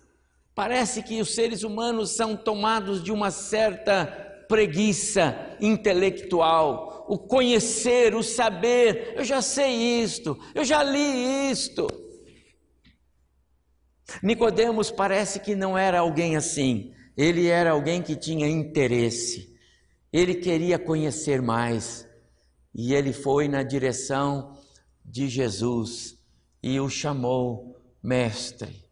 Parece 0.54 1.02
que 1.02 1.18
os 1.18 1.34
seres 1.34 1.62
humanos 1.62 2.10
são 2.10 2.36
tomados 2.36 3.02
de 3.02 3.10
uma 3.10 3.30
certa 3.30 4.04
preguiça 4.50 5.56
intelectual, 5.58 7.06
o 7.08 7.16
conhecer, 7.16 8.14
o 8.14 8.22
saber, 8.22 9.14
eu 9.16 9.24
já 9.24 9.40
sei 9.40 10.02
isto, 10.02 10.38
eu 10.54 10.62
já 10.62 10.82
li 10.82 11.50
isto. 11.50 11.86
Nicodemos 14.22 14.90
parece 14.90 15.40
que 15.40 15.54
não 15.54 15.78
era 15.78 16.00
alguém 16.00 16.36
assim. 16.36 16.92
Ele 17.16 17.46
era 17.46 17.70
alguém 17.70 18.02
que 18.02 18.14
tinha 18.14 18.46
interesse. 18.46 19.51
Ele 20.12 20.34
queria 20.34 20.78
conhecer 20.78 21.40
mais. 21.40 22.08
E 22.74 22.94
ele 22.94 23.12
foi 23.12 23.48
na 23.48 23.62
direção 23.62 24.56
de 25.04 25.28
Jesus 25.28 26.18
e 26.62 26.80
o 26.80 26.88
chamou 26.88 27.80
mestre. 28.02 28.88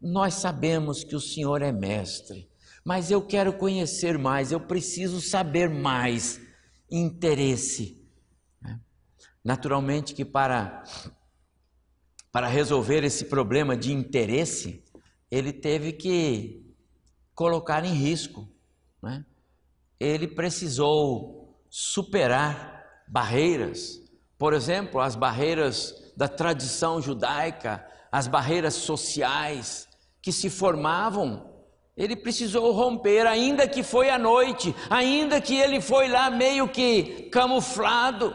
Nós 0.00 0.34
sabemos 0.34 1.02
que 1.02 1.16
o 1.16 1.20
Senhor 1.20 1.62
é 1.62 1.72
mestre 1.72 2.48
mas 2.84 3.10
eu 3.10 3.22
quero 3.22 3.54
conhecer 3.54 4.18
mais, 4.18 4.52
eu 4.52 4.60
preciso 4.60 5.20
saber 5.20 5.70
mais. 5.70 6.40
Interesse. 6.90 7.98
Né? 8.60 8.78
Naturalmente 9.42 10.14
que 10.14 10.24
para, 10.24 10.84
para 12.30 12.46
resolver 12.46 13.02
esse 13.02 13.24
problema 13.24 13.74
de 13.74 13.90
interesse, 13.90 14.84
ele 15.30 15.52
teve 15.52 15.92
que 15.92 16.62
colocar 17.34 17.84
em 17.86 17.94
risco. 17.94 18.46
Né? 19.02 19.24
Ele 19.98 20.28
precisou 20.28 21.58
superar 21.70 22.84
barreiras, 23.08 24.00
por 24.38 24.52
exemplo, 24.52 25.00
as 25.00 25.16
barreiras 25.16 26.12
da 26.16 26.28
tradição 26.28 27.00
judaica, 27.00 27.86
as 28.10 28.26
barreiras 28.26 28.74
sociais 28.74 29.88
que 30.22 30.32
se 30.32 30.48
formavam 30.48 31.54
ele 31.96 32.16
precisou 32.16 32.72
romper, 32.72 33.26
ainda 33.26 33.68
que 33.68 33.82
foi 33.82 34.10
à 34.10 34.18
noite, 34.18 34.74
ainda 34.90 35.40
que 35.40 35.54
ele 35.54 35.80
foi 35.80 36.08
lá 36.08 36.28
meio 36.28 36.68
que 36.68 37.28
camuflado, 37.30 38.34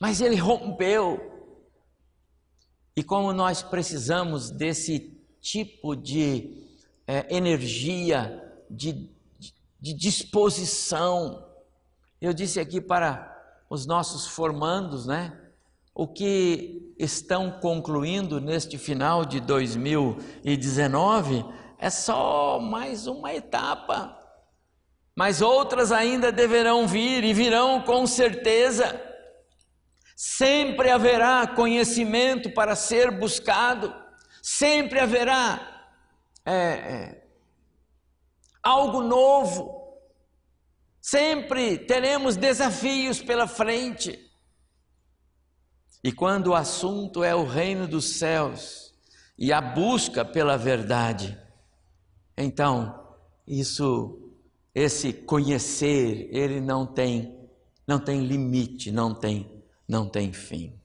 mas 0.00 0.20
ele 0.20 0.34
rompeu. 0.36 1.20
E 2.96 3.02
como 3.02 3.32
nós 3.32 3.62
precisamos 3.62 4.50
desse 4.50 5.20
tipo 5.40 5.94
de 5.94 6.66
é, 7.06 7.36
energia, 7.36 8.42
de, 8.68 9.08
de 9.84 9.92
disposição, 9.92 11.46
eu 12.18 12.32
disse 12.32 12.58
aqui 12.58 12.80
para 12.80 13.30
os 13.68 13.84
nossos 13.84 14.26
formandos, 14.26 15.04
né? 15.04 15.38
O 15.94 16.08
que 16.08 16.94
estão 16.98 17.60
concluindo 17.60 18.40
neste 18.40 18.78
final 18.78 19.26
de 19.26 19.40
2019 19.40 21.44
é 21.78 21.90
só 21.90 22.58
mais 22.58 23.06
uma 23.06 23.34
etapa. 23.34 24.18
Mas 25.14 25.42
outras 25.42 25.92
ainda 25.92 26.32
deverão 26.32 26.88
vir 26.88 27.22
e 27.22 27.34
virão 27.34 27.82
com 27.82 28.06
certeza. 28.06 28.98
Sempre 30.16 30.88
haverá 30.88 31.46
conhecimento 31.46 32.50
para 32.54 32.74
ser 32.74 33.10
buscado, 33.10 33.94
sempre 34.42 34.98
haverá 34.98 35.92
é, 36.46 36.54
é, 36.54 37.23
algo 38.64 39.02
novo, 39.02 40.00
sempre 41.00 41.76
teremos 41.76 42.34
desafios 42.34 43.20
pela 43.20 43.46
frente. 43.46 44.18
E 46.02 46.10
quando 46.10 46.48
o 46.48 46.54
assunto 46.54 47.22
é 47.22 47.34
o 47.34 47.44
reino 47.44 47.86
dos 47.86 48.18
céus 48.18 48.94
e 49.38 49.52
a 49.52 49.60
busca 49.60 50.24
pela 50.24 50.56
verdade, 50.56 51.38
então, 52.36 53.14
isso, 53.46 54.32
esse 54.74 55.12
conhecer, 55.12 56.28
ele 56.32 56.60
não 56.60 56.86
tem, 56.86 57.48
não 57.86 57.98
tem 57.98 58.24
limite, 58.24 58.90
não 58.90 59.14
tem, 59.14 59.62
não 59.86 60.08
tem 60.08 60.32
fim. 60.32 60.78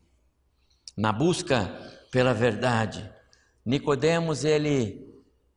Na 0.96 1.12
busca 1.14 1.68
pela 2.12 2.34
verdade, 2.34 3.10
Nicodemos 3.66 4.44
ele 4.44 5.10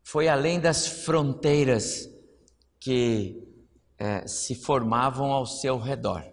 foi 0.03 0.29
além 0.29 0.61
das 0.61 0.87
fronteiras 0.87 2.12
que 2.83 3.43
é, 3.99 4.27
se 4.27 4.55
formavam 4.55 5.33
ao 5.33 5.47
seu 5.47 5.79
redor. 5.79 6.25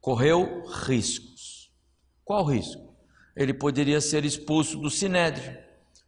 Correu 0.00 0.66
riscos. 0.66 1.72
Qual 2.24 2.44
risco? 2.44 2.96
Ele 3.36 3.54
poderia 3.54 4.00
ser 4.00 4.24
expulso 4.24 4.78
do 4.78 4.90
sinédrio 4.90 5.62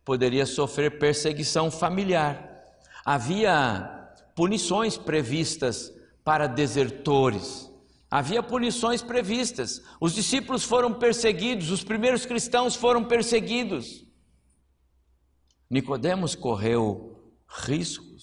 poderia 0.05 0.45
sofrer 0.45 0.99
perseguição 0.99 1.71
familiar. 1.71 2.63
Havia 3.05 4.13
punições 4.35 4.97
previstas 4.97 5.93
para 6.23 6.47
desertores. 6.47 7.71
Havia 8.11 8.43
punições 8.43 9.03
previstas. 9.03 9.83
Os 10.01 10.15
discípulos 10.15 10.63
foram 10.63 10.93
perseguidos, 10.93 11.71
os 11.71 11.83
primeiros 11.83 12.27
cristãos 12.27 12.77
foram 12.77 13.05
perseguidos. 13.05 14.05
Nicodemos 15.71 16.35
correu 16.35 17.19
riscos. 17.49 18.14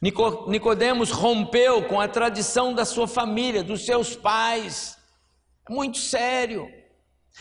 Nicodemos 0.00 1.10
rompeu 1.10 1.82
com 1.84 2.00
a 2.00 2.08
tradição 2.08 2.72
da 2.74 2.84
sua 2.84 3.08
família, 3.08 3.62
dos 3.62 3.84
seus 3.84 4.14
pais. 4.14 4.98
É 5.68 5.72
muito 5.72 5.98
sério. 5.98 6.68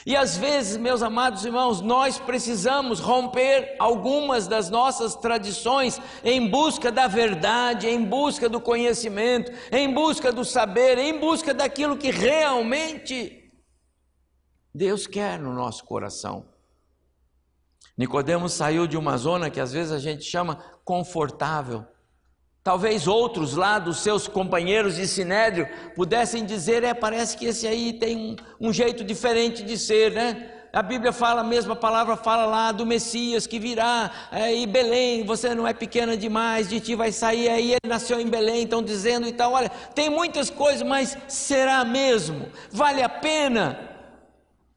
E 0.05 0.15
às 0.15 0.37
vezes, 0.37 0.77
meus 0.77 1.01
amados 1.01 1.43
irmãos, 1.43 1.81
nós 1.81 2.17
precisamos 2.19 2.99
romper 2.99 3.75
algumas 3.79 4.47
das 4.47 4.69
nossas 4.69 5.15
tradições 5.15 5.99
em 6.23 6.47
busca 6.47 6.91
da 6.91 7.07
verdade, 7.07 7.87
em 7.87 8.03
busca 8.03 8.47
do 8.47 8.61
conhecimento, 8.61 9.51
em 9.71 9.93
busca 9.93 10.31
do 10.31 10.45
saber, 10.45 10.97
em 10.97 11.19
busca 11.19 11.53
daquilo 11.53 11.97
que 11.97 12.11
realmente 12.11 13.51
Deus 14.73 15.05
quer 15.05 15.39
no 15.39 15.53
nosso 15.53 15.83
coração. 15.83 16.45
Nicodemos 17.97 18.53
saiu 18.53 18.87
de 18.87 18.95
uma 18.95 19.17
zona 19.17 19.49
que 19.49 19.59
às 19.59 19.73
vezes 19.73 19.91
a 19.91 19.99
gente 19.99 20.23
chama 20.23 20.55
confortável 20.85 21.85
Talvez 22.63 23.07
outros 23.07 23.55
lá 23.55 23.79
dos 23.79 23.99
seus 23.99 24.27
companheiros 24.27 24.95
de 24.95 25.07
sinédrio 25.07 25.67
pudessem 25.95 26.45
dizer: 26.45 26.83
é, 26.83 26.93
parece 26.93 27.37
que 27.37 27.45
esse 27.45 27.67
aí 27.67 27.93
tem 27.93 28.35
um, 28.59 28.67
um 28.67 28.73
jeito 28.73 29.03
diferente 29.03 29.63
de 29.63 29.77
ser, 29.77 30.11
né? 30.11 30.51
A 30.71 30.83
Bíblia 30.83 31.11
fala 31.11 31.41
a 31.41 31.43
mesma 31.43 31.75
palavra, 31.75 32.15
fala 32.15 32.45
lá 32.45 32.71
do 32.71 32.85
Messias 32.85 33.47
que 33.47 33.57
virá, 33.57 34.11
é, 34.31 34.53
e 34.53 34.67
Belém, 34.67 35.23
você 35.23 35.55
não 35.55 35.67
é 35.67 35.73
pequena 35.73 36.15
demais, 36.15 36.69
de 36.69 36.79
ti 36.79 36.93
vai 36.93 37.11
sair, 37.11 37.49
aí 37.49 37.71
ele 37.71 37.87
nasceu 37.87 38.19
em 38.19 38.27
Belém, 38.27 38.63
estão 38.63 38.83
dizendo 38.83 39.27
e 39.27 39.33
tal. 39.33 39.53
Olha, 39.53 39.69
tem 39.95 40.11
muitas 40.11 40.51
coisas, 40.51 40.83
mas 40.83 41.17
será 41.27 41.83
mesmo? 41.83 42.49
Vale 42.71 43.01
a 43.01 43.09
pena? 43.09 43.88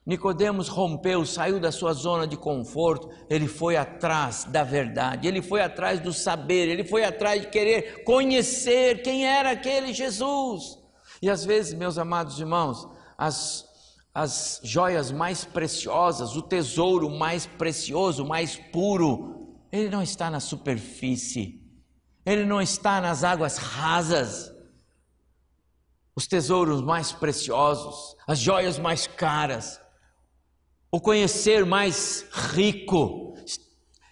Nicodemos 0.05 0.67
rompeu, 0.67 1.25
saiu 1.25 1.61
da 1.61 1.71
sua 1.71 1.93
zona 1.93 2.27
de 2.27 2.37
conforto, 2.37 3.09
ele 3.31 3.47
foi 3.47 3.77
atrás 3.77 4.45
da 4.45 4.65
verdade, 4.65 5.29
ele 5.29 5.41
foi 5.41 5.63
atrás 5.63 6.01
do 6.01 6.13
saber, 6.13 6.69
ele 6.69 6.83
foi 6.83 7.05
atrás 7.05 7.43
de 7.43 7.49
querer 7.49 8.03
conhecer 8.03 9.03
quem 9.03 9.25
era 9.25 9.53
aquele 9.53 9.93
Jesus. 9.93 10.77
E 11.21 11.31
às 11.31 11.45
vezes, 11.45 11.73
meus 11.73 11.99
amados 11.99 12.41
irmãos, 12.41 12.89
as, 13.17 13.65
as 14.13 14.61
joias 14.65 15.13
mais 15.13 15.45
preciosas, 15.45 16.35
o 16.35 16.43
tesouro 16.43 17.09
mais 17.09 17.47
precioso, 17.47 18.25
mais 18.25 18.57
puro, 18.57 19.57
ele 19.71 19.89
não 19.89 20.03
está 20.03 20.29
na 20.29 20.41
superfície, 20.41 21.63
ele 22.27 22.45
não 22.45 22.61
está 22.61 23.01
nas 23.01 23.23
águas 23.23 23.57
rasas. 23.57 24.51
Os 26.15 26.27
tesouros 26.27 26.83
mais 26.83 27.11
preciosos, 27.11 28.15
as 28.27 28.39
joias 28.39 28.79
mais 28.79 29.07
caras, 29.07 29.81
o 30.93 31.01
conhecer 31.01 31.65
mais 31.65 32.27
rico, 32.31 33.35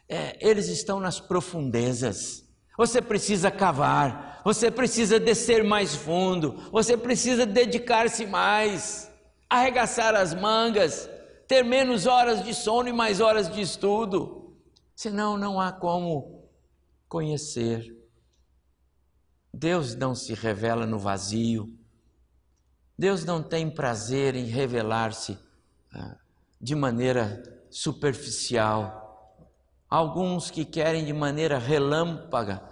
é, 0.09 0.39
eles 0.41 0.69
estão 0.69 0.99
nas 0.99 1.21
profundezas. 1.21 2.43
Você 2.79 3.03
precisa 3.03 3.51
cavar, 3.51 4.41
você 4.43 4.71
precisa 4.71 5.21
descer 5.21 5.63
mais 5.63 5.95
fundo, 5.95 6.57
você 6.73 6.97
precisa 6.97 7.45
dedicar-se 7.45 8.25
mais, 8.25 9.13
arregaçar 9.49 10.15
as 10.15 10.33
mangas, 10.33 11.07
ter 11.47 11.63
menos 11.63 12.07
horas 12.07 12.43
de 12.43 12.55
sono 12.55 12.89
e 12.89 12.93
mais 12.95 13.21
horas 13.21 13.53
de 13.53 13.61
estudo. 13.61 14.57
Senão 14.97 15.37
não 15.37 15.61
há 15.61 15.71
como 15.71 16.49
conhecer. 17.07 17.95
Deus 19.53 19.95
não 19.95 20.15
se 20.15 20.33
revela 20.33 20.87
no 20.87 20.99
vazio. 20.99 21.77
Deus 22.99 23.25
não 23.25 23.43
tem 23.43 23.69
prazer 23.69 24.35
em 24.35 24.45
revelar-se 24.45 25.39
ah, 25.93 26.17
de 26.61 26.75
maneira 26.75 27.43
superficial. 27.71 29.47
Alguns 29.89 30.51
que 30.51 30.65
querem 30.65 31.05
de 31.05 31.13
maneira 31.13 31.59
relâmpaga 31.59 32.63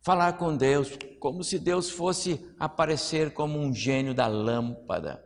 falar 0.00 0.34
com 0.34 0.56
Deus, 0.56 0.96
como 1.18 1.42
se 1.44 1.58
Deus 1.58 1.90
fosse 1.90 2.54
aparecer 2.58 3.34
como 3.34 3.58
um 3.58 3.74
gênio 3.74 4.14
da 4.14 4.26
lâmpada. 4.26 5.22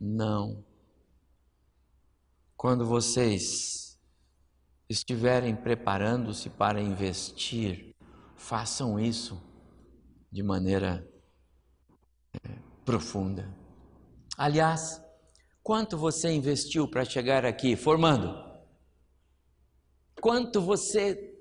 Não. 0.00 0.64
Quando 2.56 2.86
vocês 2.86 3.98
estiverem 4.88 5.56
preparando-se 5.56 6.50
para 6.50 6.80
investir, 6.80 7.94
façam 8.36 8.98
isso 8.98 9.42
de 10.30 10.42
maneira 10.42 11.06
é, 12.34 12.58
profunda. 12.84 13.52
Aliás, 14.36 15.02
Quanto 15.68 15.98
você 15.98 16.32
investiu 16.32 16.88
para 16.88 17.04
chegar 17.04 17.44
aqui 17.44 17.76
formando? 17.76 18.42
Quanto 20.18 20.62
você 20.62 21.34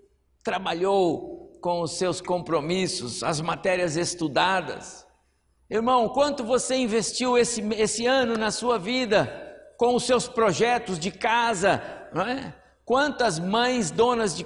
trabalhou 0.43 1.57
com 1.61 1.79
os 1.79 1.97
seus 1.97 2.19
compromissos, 2.19 3.23
as 3.23 3.39
matérias 3.39 3.95
estudadas? 3.95 5.07
Irmão, 5.69 6.09
quanto 6.09 6.43
você 6.43 6.75
investiu 6.75 7.37
esse, 7.37 7.61
esse 7.75 8.05
ano 8.05 8.37
na 8.37 8.51
sua 8.51 8.77
vida 8.77 9.31
com 9.77 9.95
os 9.95 10.03
seus 10.03 10.27
projetos 10.27 10.99
de 10.99 11.09
casa? 11.09 11.81
Não 12.13 12.23
é? 12.23 12.53
Quantas 12.83 13.39
mães 13.39 13.91
donas 13.91 14.35
de 14.35 14.43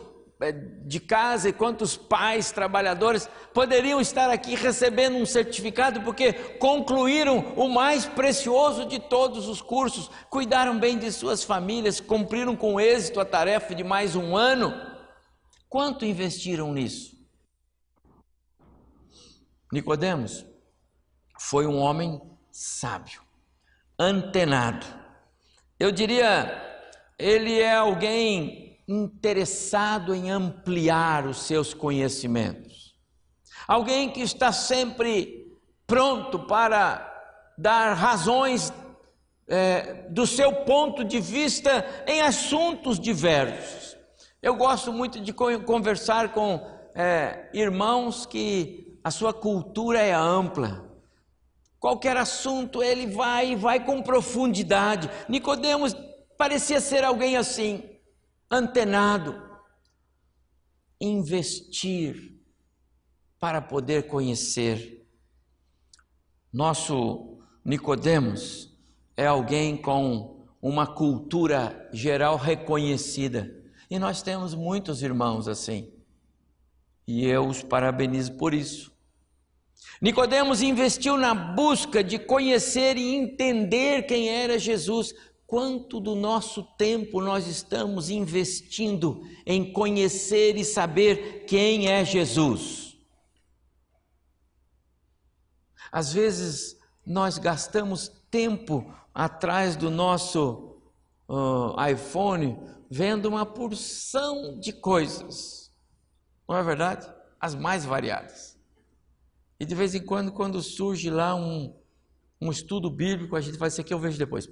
de 0.86 1.00
casa 1.00 1.50
e 1.50 1.54
quantos 1.54 1.96
pais 1.96 2.52
trabalhadores 2.52 3.30
poderiam 3.54 4.02
estar 4.02 4.30
aqui 4.30 4.56
recebendo 4.56 5.16
um 5.16 5.26
certificado 5.26 6.02
porque 6.02 6.34
concluíram 6.34 7.54
o 7.56 7.70
mais 7.70 8.06
precioso 8.06 8.86
de 8.86 9.00
todos 9.00 9.48
os 9.48 9.62
cursos, 9.62 10.10
cuidaram 10.30 10.80
bem 10.80 10.98
de 10.98 11.12
suas 11.12 11.44
famílias, 11.44 12.00
cumpriram 12.00 12.56
com 12.56 12.80
êxito 12.80 13.20
a 13.20 13.26
tarefa 13.26 13.76
de 13.76 13.84
mais 13.84 14.16
um 14.16 14.36
ano. 14.36 14.74
Quanto 15.70 16.06
investiram 16.06 16.74
nisso? 16.74 17.16
Nicodemos 19.72 20.46
foi 21.40 21.66
um 21.66 21.78
homem 21.78 22.20
sábio, 22.52 23.22
antenado. 23.98 24.86
Eu 25.80 25.92
diria, 25.92 26.52
ele 27.18 27.60
é 27.60 27.76
alguém 27.76 28.61
interessado 28.92 30.14
em 30.14 30.30
ampliar 30.30 31.26
os 31.26 31.44
seus 31.44 31.74
conhecimentos, 31.74 32.94
alguém 33.68 34.10
que 34.10 34.22
está 34.22 34.52
sempre 34.52 35.58
pronto 35.88 36.40
para 36.40 37.08
dar 37.58 37.94
razões 37.94 38.74
é, 39.48 40.08
do 40.10 40.28
seu 40.28 40.52
ponto 40.64 41.04
de 41.04 41.20
vista 41.20 41.86
em 42.06 42.22
assuntos 42.22 43.00
diversos. 43.00 43.98
Eu 44.42 44.56
gosto 44.56 44.92
muito 44.92 45.22
de 45.22 45.32
conversar 45.32 46.34
com 46.34 46.66
é, 46.94 47.50
irmãos 47.54 48.26
que 48.26 49.00
a 49.04 49.12
sua 49.12 49.34
cultura 49.34 50.00
é 50.00 50.14
ampla. 50.14 50.90
Qualquer 51.80 52.18
assunto 52.18 52.84
ele 52.84 53.08
vai 53.08 53.56
vai 53.56 53.84
com 53.84 54.02
profundidade. 54.02 55.10
Nicodemos 55.30 55.96
parecia 56.38 56.82
ser 56.82 57.04
alguém 57.04 57.38
assim 57.38 57.91
antenado, 58.52 59.42
investir 61.00 62.38
para 63.40 63.62
poder 63.62 64.08
conhecer. 64.08 65.08
Nosso 66.52 67.40
Nicodemos 67.64 68.78
é 69.16 69.26
alguém 69.26 69.78
com 69.78 70.46
uma 70.62 70.86
cultura 70.86 71.90
geral 71.94 72.36
reconhecida. 72.38 73.50
E 73.90 73.98
nós 73.98 74.22
temos 74.22 74.54
muitos 74.54 75.02
irmãos 75.02 75.48
assim. 75.48 75.92
E 77.08 77.26
eu 77.26 77.48
os 77.48 77.64
parabenizo 77.64 78.34
por 78.38 78.54
isso. 78.54 78.92
Nicodemos 80.02 80.62
investiu 80.62 81.18
na 81.18 81.34
busca 81.34 82.04
de 82.04 82.20
conhecer 82.20 82.98
e 82.98 83.16
entender 83.16 84.04
quem 84.04 84.30
era 84.30 84.58
Jesus, 84.58 85.14
quanto 85.52 86.00
do 86.00 86.16
nosso 86.16 86.64
tempo 86.78 87.20
nós 87.20 87.46
estamos 87.46 88.10
investindo 88.10 89.22
em 89.46 89.74
conhecer 89.74 90.56
e 90.56 90.64
saber 90.64 91.44
quem 91.44 91.90
é 91.90 92.06
Jesus. 92.06 92.96
Às 95.92 96.14
vezes 96.14 96.80
nós 97.06 97.38
gastamos 97.38 98.08
tempo 98.32 98.96
atrás 99.14 99.76
do 99.76 99.92
nosso 99.92 100.80
uh, 101.28 101.76
iPhone 101.92 102.58
vendo 102.90 103.26
uma 103.26 103.46
porção 103.46 104.58
de 104.58 104.72
coisas, 104.72 105.70
não 106.48 106.56
é 106.56 106.64
verdade? 106.64 107.14
As 107.38 107.56
mais 107.56 107.84
variadas. 107.84 108.58
E 109.60 109.66
de 109.66 109.76
vez 109.76 109.94
em 109.94 110.06
quando, 110.06 110.32
quando 110.32 110.62
surge 110.62 111.10
lá 111.10 111.36
um, 111.36 111.76
um 112.40 112.50
estudo 112.50 112.90
bíblico, 112.90 113.36
a 113.36 113.42
gente 113.42 113.58
vai, 113.58 113.68
isso 113.68 113.82
aqui 113.82 113.94
eu 113.94 114.00
vejo 114.00 114.18
depois. 114.18 114.48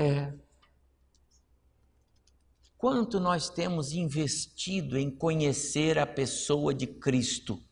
É. 0.00 0.32
Quanto 2.78 3.20
nós 3.20 3.50
temos 3.50 3.92
investido 3.92 4.96
em 4.96 5.10
conhecer 5.10 5.98
a 5.98 6.06
pessoa 6.06 6.72
de 6.72 6.86
Cristo? 6.86 7.62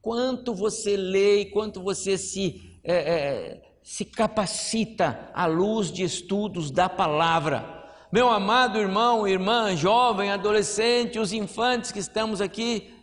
Quanto 0.00 0.54
você 0.54 0.96
lê, 0.96 1.46
quanto 1.46 1.82
você 1.82 2.16
se, 2.16 2.78
é, 2.84 2.94
é, 2.94 3.78
se 3.82 4.04
capacita 4.04 5.28
à 5.34 5.46
luz 5.46 5.90
de 5.90 6.04
estudos 6.04 6.70
da 6.70 6.88
palavra? 6.88 7.90
Meu 8.12 8.28
amado 8.28 8.78
irmão, 8.78 9.26
irmã, 9.26 9.74
jovem, 9.74 10.30
adolescente, 10.30 11.18
os 11.18 11.32
infantes 11.32 11.90
que 11.90 11.98
estamos 11.98 12.40
aqui, 12.40 12.94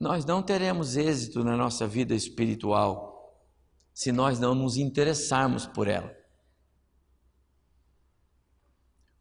nós 0.00 0.24
não 0.24 0.42
teremos 0.42 0.96
êxito 0.96 1.44
na 1.44 1.54
nossa 1.54 1.86
vida 1.86 2.14
espiritual 2.14 3.36
se 3.92 4.10
nós 4.10 4.40
não 4.40 4.54
nos 4.54 4.78
interessarmos 4.78 5.66
por 5.66 5.86
ela. 5.86 6.18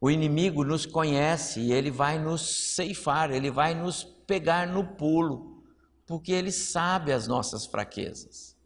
O 0.02 0.10
inimigo 0.10 0.64
nos 0.64 0.86
conhece 0.86 1.60
e 1.60 1.74
ele 1.74 1.92
vai 1.92 2.18
nos 2.18 2.74
ceifar, 2.76 3.32
ele 3.32 3.52
vai 3.52 3.76
nos 3.76 4.04
pegar 4.04 4.68
no 4.68 4.96
pulo, 4.96 5.64
porque 6.06 6.32
ele 6.32 6.52
sabe 6.52 7.12
as 7.12 7.28
nossas 7.28 7.66
fraquezas. 7.66 8.58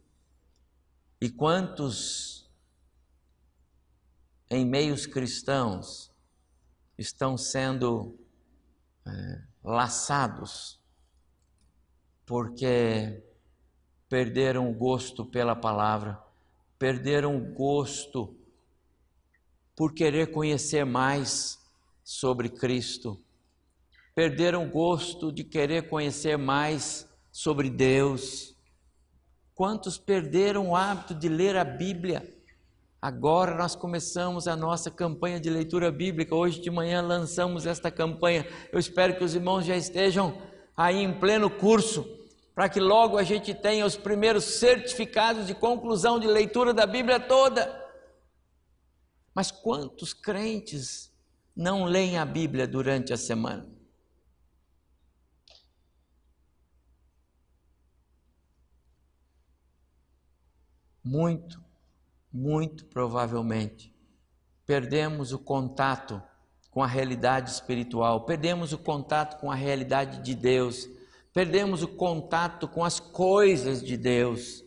E 1.20 1.28
quantos 1.28 2.48
em 4.48 4.64
meios 4.64 5.06
cristãos 5.06 6.12
estão 6.96 7.36
sendo 7.36 8.16
é, 9.06 9.42
laçados 9.62 10.80
porque 12.26 13.22
perderam 14.08 14.70
o 14.70 14.74
gosto 14.74 15.24
pela 15.24 15.56
palavra, 15.56 16.22
perderam 16.78 17.36
o 17.36 17.54
gosto 17.54 18.36
por 19.76 19.92
querer 19.92 20.30
conhecer 20.30 20.84
mais 20.84 21.58
sobre 22.02 22.48
Cristo, 22.48 23.20
perderam 24.14 24.66
o 24.66 24.70
gosto 24.70 25.32
de 25.32 25.42
querer 25.42 25.88
conhecer 25.88 26.36
mais 26.36 27.08
sobre 27.32 27.68
Deus. 27.68 28.54
Quantos 29.54 29.98
perderam 29.98 30.70
o 30.70 30.76
hábito 30.76 31.14
de 31.14 31.28
ler 31.28 31.56
a 31.56 31.64
Bíblia? 31.64 32.28
Agora 33.00 33.54
nós 33.54 33.74
começamos 33.74 34.48
a 34.48 34.56
nossa 34.56 34.90
campanha 34.90 35.38
de 35.38 35.50
leitura 35.50 35.90
bíblica. 35.90 36.34
Hoje 36.34 36.60
de 36.60 36.70
manhã 36.70 37.02
lançamos 37.02 37.66
esta 37.66 37.90
campanha. 37.90 38.46
Eu 38.72 38.78
espero 38.78 39.16
que 39.16 39.24
os 39.24 39.34
irmãos 39.34 39.66
já 39.66 39.76
estejam 39.76 40.40
aí 40.76 41.02
em 41.02 41.12
pleno 41.12 41.50
curso, 41.50 42.08
para 42.54 42.68
que 42.68 42.80
logo 42.80 43.18
a 43.18 43.22
gente 43.22 43.52
tenha 43.52 43.84
os 43.84 43.96
primeiros 43.96 44.44
certificados 44.44 45.46
de 45.46 45.54
conclusão 45.54 46.18
de 46.18 46.26
leitura 46.26 46.72
da 46.72 46.86
Bíblia 46.86 47.20
toda. 47.20 47.83
Mas 49.34 49.50
quantos 49.50 50.12
crentes 50.12 51.12
não 51.54 51.84
leem 51.84 52.18
a 52.18 52.24
Bíblia 52.24 52.66
durante 52.66 53.12
a 53.12 53.16
semana? 53.16 53.68
Muito, 61.02 61.62
muito 62.32 62.86
provavelmente 62.86 63.94
perdemos 64.66 65.32
o 65.32 65.38
contato 65.38 66.22
com 66.70 66.82
a 66.82 66.86
realidade 66.86 67.50
espiritual, 67.50 68.24
perdemos 68.24 68.72
o 68.72 68.78
contato 68.78 69.38
com 69.38 69.50
a 69.50 69.54
realidade 69.54 70.22
de 70.22 70.34
Deus, 70.34 70.88
perdemos 71.32 71.82
o 71.82 71.88
contato 71.88 72.66
com 72.66 72.84
as 72.84 72.98
coisas 72.98 73.82
de 73.82 73.96
Deus 73.96 74.63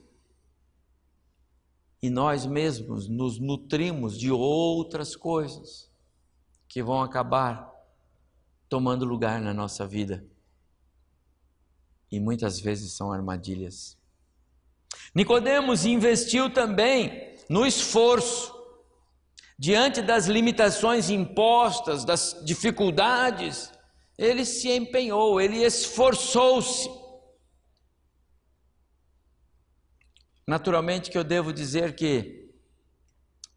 e 2.02 2.10
nós 2.10 2.46
mesmos 2.46 3.08
nos 3.08 3.40
nutrimos 3.40 4.18
de 4.18 4.32
outras 4.32 5.16
coisas 5.16 5.92
que 6.68 6.84
vão 6.84 7.02
acabar 7.02 7.72
tomando 8.70 9.06
lugar 9.06 9.42
na 9.42 9.54
nossa 9.54 9.88
vida. 9.88 10.26
E 12.12 12.20
muitas 12.20 12.60
vezes 12.60 12.94
são 12.94 13.12
armadilhas. 13.12 13.98
Nicodemos 15.14 15.86
investiu 15.86 16.50
também 16.54 17.36
no 17.50 17.66
esforço 17.66 18.54
diante 19.58 20.02
das 20.02 20.28
limitações 20.28 21.10
impostas, 21.10 22.06
das 22.06 22.40
dificuldades, 22.46 23.72
ele 24.18 24.46
se 24.46 24.70
empenhou, 24.70 25.42
ele 25.42 25.64
esforçou-se 25.64 26.90
Naturalmente 30.48 31.12
que 31.12 31.18
eu 31.18 31.26
devo 31.26 31.52
dizer 31.52 31.94
que 31.94 32.50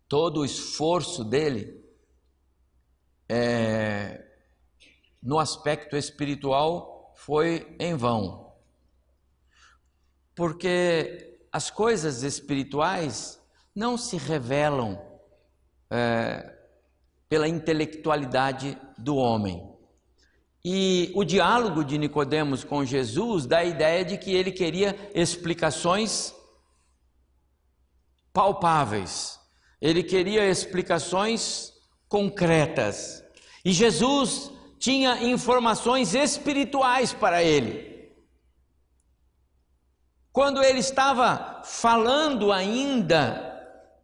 todo 0.09 0.41
o 0.41 0.45
esforço 0.45 1.23
dele 1.23 1.81
é, 3.29 4.27
no 5.23 5.39
aspecto 5.39 5.97
espiritual 5.97 7.15
foi 7.15 7.77
em 7.79 7.95
vão. 7.95 8.53
Porque 10.35 11.39
as 11.53 11.71
coisas 11.71 12.25
espirituais 12.25 13.41
não 13.73 13.97
se 13.97 14.17
revelam 14.17 15.01
é, 15.89 16.59
pela 17.29 17.47
intelectualidade 17.47 18.77
do 18.99 19.15
homem. 19.15 19.65
E 20.65 21.13
o 21.15 21.23
diálogo 21.23 21.85
de 21.85 21.97
Nicodemos 21.97 22.65
com 22.65 22.85
Jesus 22.85 23.47
dá 23.47 23.59
a 23.59 23.65
ideia 23.65 24.05
de 24.05 24.19
que 24.19 24.35
ele 24.35 24.51
queria 24.51 24.97
explicações 25.15 26.35
palpáveis. 28.33 29.39
Ele 29.81 30.03
queria 30.03 30.49
explicações 30.49 31.73
concretas. 32.09 33.23
E 33.65 33.73
Jesus 33.73 34.51
tinha 34.79 35.23
informações 35.23 36.15
espirituais 36.15 37.13
para 37.13 37.43
ele. 37.43 38.11
Quando 40.33 40.63
ele 40.63 40.79
estava 40.79 41.61
falando 41.65 42.53
ainda, 42.53 43.47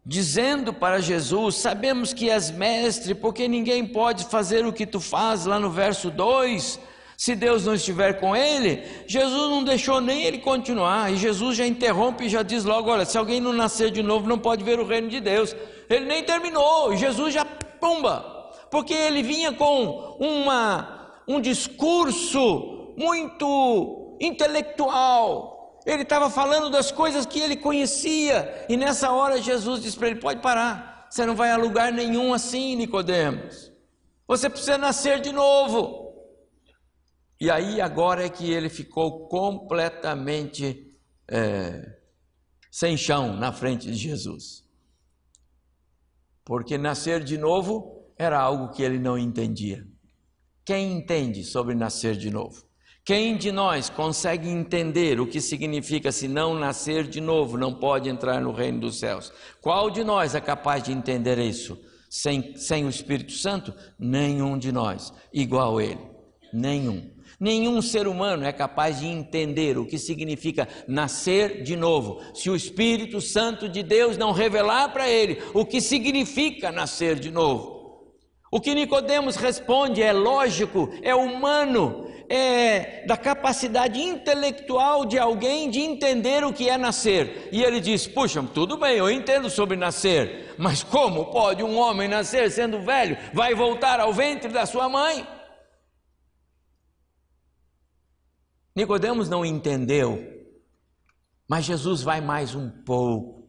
dizendo 0.04 0.72
para 0.72 1.00
Jesus: 1.00 1.56
Sabemos 1.56 2.12
que 2.12 2.30
és 2.30 2.50
mestre, 2.50 3.14
porque 3.14 3.46
ninguém 3.46 3.86
pode 3.86 4.24
fazer 4.26 4.66
o 4.66 4.72
que 4.72 4.86
tu 4.86 5.00
fazes, 5.00 5.46
lá 5.46 5.58
no 5.58 5.70
verso 5.70 6.10
2 6.10 6.80
se 7.16 7.34
Deus 7.34 7.64
não 7.64 7.74
estiver 7.74 8.20
com 8.20 8.36
ele, 8.36 8.82
Jesus 9.06 9.50
não 9.50 9.64
deixou 9.64 10.00
nem 10.00 10.24
ele 10.24 10.38
continuar, 10.38 11.10
e 11.10 11.16
Jesus 11.16 11.56
já 11.56 11.66
interrompe 11.66 12.24
e 12.24 12.28
já 12.28 12.42
diz 12.42 12.64
logo: 12.64 12.90
olha, 12.90 13.06
se 13.06 13.16
alguém 13.16 13.40
não 13.40 13.52
nascer 13.52 13.90
de 13.90 14.02
novo, 14.02 14.28
não 14.28 14.38
pode 14.38 14.62
ver 14.62 14.78
o 14.78 14.86
reino 14.86 15.08
de 15.08 15.20
Deus. 15.20 15.56
Ele 15.88 16.04
nem 16.04 16.22
terminou, 16.22 16.92
e 16.92 16.96
Jesus 16.96 17.32
já 17.32 17.44
pumba, 17.44 18.52
porque 18.70 18.92
ele 18.92 19.22
vinha 19.22 19.52
com 19.52 20.16
uma, 20.20 21.20
um 21.26 21.40
discurso 21.40 22.92
muito 22.98 24.18
intelectual, 24.20 25.80
ele 25.86 26.02
estava 26.02 26.28
falando 26.28 26.68
das 26.68 26.90
coisas 26.90 27.24
que 27.24 27.40
ele 27.40 27.56
conhecia, 27.56 28.66
e 28.68 28.76
nessa 28.76 29.10
hora 29.10 29.40
Jesus 29.40 29.80
disse 29.82 29.96
para 29.96 30.08
ele: 30.08 30.20
pode 30.20 30.40
parar, 30.40 31.06
você 31.08 31.24
não 31.24 31.34
vai 31.34 31.50
a 31.50 31.56
lugar 31.56 31.90
nenhum 31.92 32.34
assim, 32.34 32.76
Nicodemos. 32.76 33.72
Você 34.28 34.50
precisa 34.50 34.76
nascer 34.76 35.20
de 35.20 35.32
novo. 35.32 36.05
E 37.40 37.50
aí 37.50 37.80
agora 37.80 38.24
é 38.24 38.28
que 38.28 38.50
ele 38.50 38.68
ficou 38.68 39.28
completamente 39.28 40.94
é, 41.30 41.98
sem 42.70 42.96
chão 42.96 43.36
na 43.36 43.52
frente 43.52 43.90
de 43.90 43.96
Jesus. 43.96 44.64
Porque 46.44 46.78
nascer 46.78 47.22
de 47.22 47.36
novo 47.36 48.12
era 48.16 48.40
algo 48.40 48.70
que 48.72 48.82
ele 48.82 48.98
não 48.98 49.18
entendia. 49.18 49.86
Quem 50.64 50.92
entende 50.92 51.44
sobre 51.44 51.74
nascer 51.74 52.16
de 52.16 52.30
novo? 52.30 52.64
Quem 53.04 53.36
de 53.36 53.52
nós 53.52 53.88
consegue 53.88 54.48
entender 54.48 55.20
o 55.20 55.26
que 55.28 55.40
significa 55.40 56.10
se 56.10 56.26
não 56.26 56.58
nascer 56.58 57.06
de 57.06 57.20
novo, 57.20 57.56
não 57.56 57.72
pode 57.72 58.08
entrar 58.08 58.40
no 58.40 58.50
reino 58.50 58.80
dos 58.80 58.98
céus? 58.98 59.32
Qual 59.60 59.90
de 59.90 60.02
nós 60.02 60.34
é 60.34 60.40
capaz 60.40 60.82
de 60.82 60.90
entender 60.90 61.38
isso? 61.38 61.78
Sem, 62.10 62.56
sem 62.56 62.84
o 62.84 62.88
Espírito 62.88 63.32
Santo? 63.32 63.72
Nenhum 63.98 64.58
de 64.58 64.72
nós, 64.72 65.12
igual 65.32 65.80
ele. 65.80 66.00
Nenhum. 66.52 67.15
Nenhum 67.38 67.82
ser 67.82 68.06
humano 68.08 68.44
é 68.44 68.52
capaz 68.52 69.00
de 69.00 69.06
entender 69.06 69.76
o 69.76 69.84
que 69.84 69.98
significa 69.98 70.66
nascer 70.88 71.62
de 71.62 71.76
novo, 71.76 72.20
se 72.34 72.48
o 72.48 72.56
Espírito 72.56 73.20
Santo 73.20 73.68
de 73.68 73.82
Deus 73.82 74.16
não 74.16 74.32
revelar 74.32 74.88
para 74.88 75.08
ele 75.08 75.42
o 75.52 75.64
que 75.64 75.80
significa 75.80 76.72
nascer 76.72 77.18
de 77.18 77.30
novo. 77.30 77.76
O 78.50 78.60
que 78.60 78.74
Nicodemos 78.74 79.36
responde 79.36 80.02
é 80.02 80.12
lógico, 80.12 80.88
é 81.02 81.14
humano, 81.14 82.08
é 82.28 83.04
da 83.06 83.16
capacidade 83.16 84.00
intelectual 84.00 85.04
de 85.04 85.18
alguém 85.18 85.68
de 85.68 85.80
entender 85.80 86.42
o 86.42 86.52
que 86.52 86.70
é 86.70 86.78
nascer. 86.78 87.50
E 87.52 87.62
ele 87.62 87.80
diz: 87.80 88.06
Puxa, 88.06 88.42
tudo 88.54 88.78
bem, 88.78 88.96
eu 88.96 89.10
entendo 89.10 89.50
sobre 89.50 89.76
nascer, 89.76 90.54
mas 90.56 90.82
como 90.82 91.26
pode 91.26 91.62
um 91.62 91.76
homem 91.76 92.08
nascer 92.08 92.50
sendo 92.50 92.80
velho? 92.80 93.18
Vai 93.34 93.54
voltar 93.54 94.00
ao 94.00 94.12
ventre 94.12 94.50
da 94.50 94.64
sua 94.64 94.88
mãe? 94.88 95.35
Nicodemos 98.76 99.26
não 99.26 99.42
entendeu, 99.42 100.22
mas 101.48 101.64
Jesus 101.64 102.02
vai 102.02 102.20
mais 102.20 102.54
um 102.54 102.68
pouco. 102.68 103.48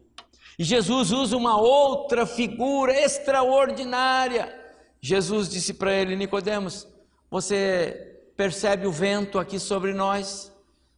E 0.58 0.64
Jesus 0.64 1.12
usa 1.12 1.36
uma 1.36 1.60
outra 1.60 2.26
figura 2.26 2.98
extraordinária. 2.98 4.58
Jesus 5.02 5.50
disse 5.50 5.74
para 5.74 5.94
ele, 5.94 6.16
Nicodemos, 6.16 6.88
você 7.30 8.22
percebe 8.38 8.88
o 8.88 8.92
vento 8.92 9.38
aqui 9.38 9.60
sobre 9.60 9.94
nós? 9.94 10.50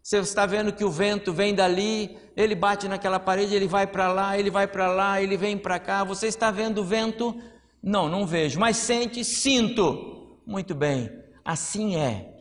Você 0.03 0.19
está 0.19 0.45
vendo 0.45 0.73
que 0.73 0.85
o 0.85 0.91
vento 0.91 1.33
vem 1.33 1.55
dali, 1.55 2.15
ele 2.37 2.53
bate 2.53 2.87
naquela 2.87 3.19
parede, 3.19 3.55
ele 3.55 3.67
vai 3.67 3.87
para 3.87 4.13
lá, 4.13 4.37
ele 4.37 4.51
vai 4.51 4.67
para 4.67 4.91
lá, 4.91 5.19
ele 5.19 5.37
vem 5.37 5.57
para 5.57 5.79
cá. 5.79 6.03
Você 6.03 6.27
está 6.27 6.51
vendo 6.51 6.81
o 6.81 6.85
vento? 6.85 7.35
Não, 7.81 8.07
não 8.07 8.27
vejo, 8.27 8.59
mas 8.59 8.77
sente, 8.77 9.23
sinto. 9.25 10.39
Muito 10.45 10.75
bem, 10.75 11.09
assim 11.43 11.95
é. 11.95 12.31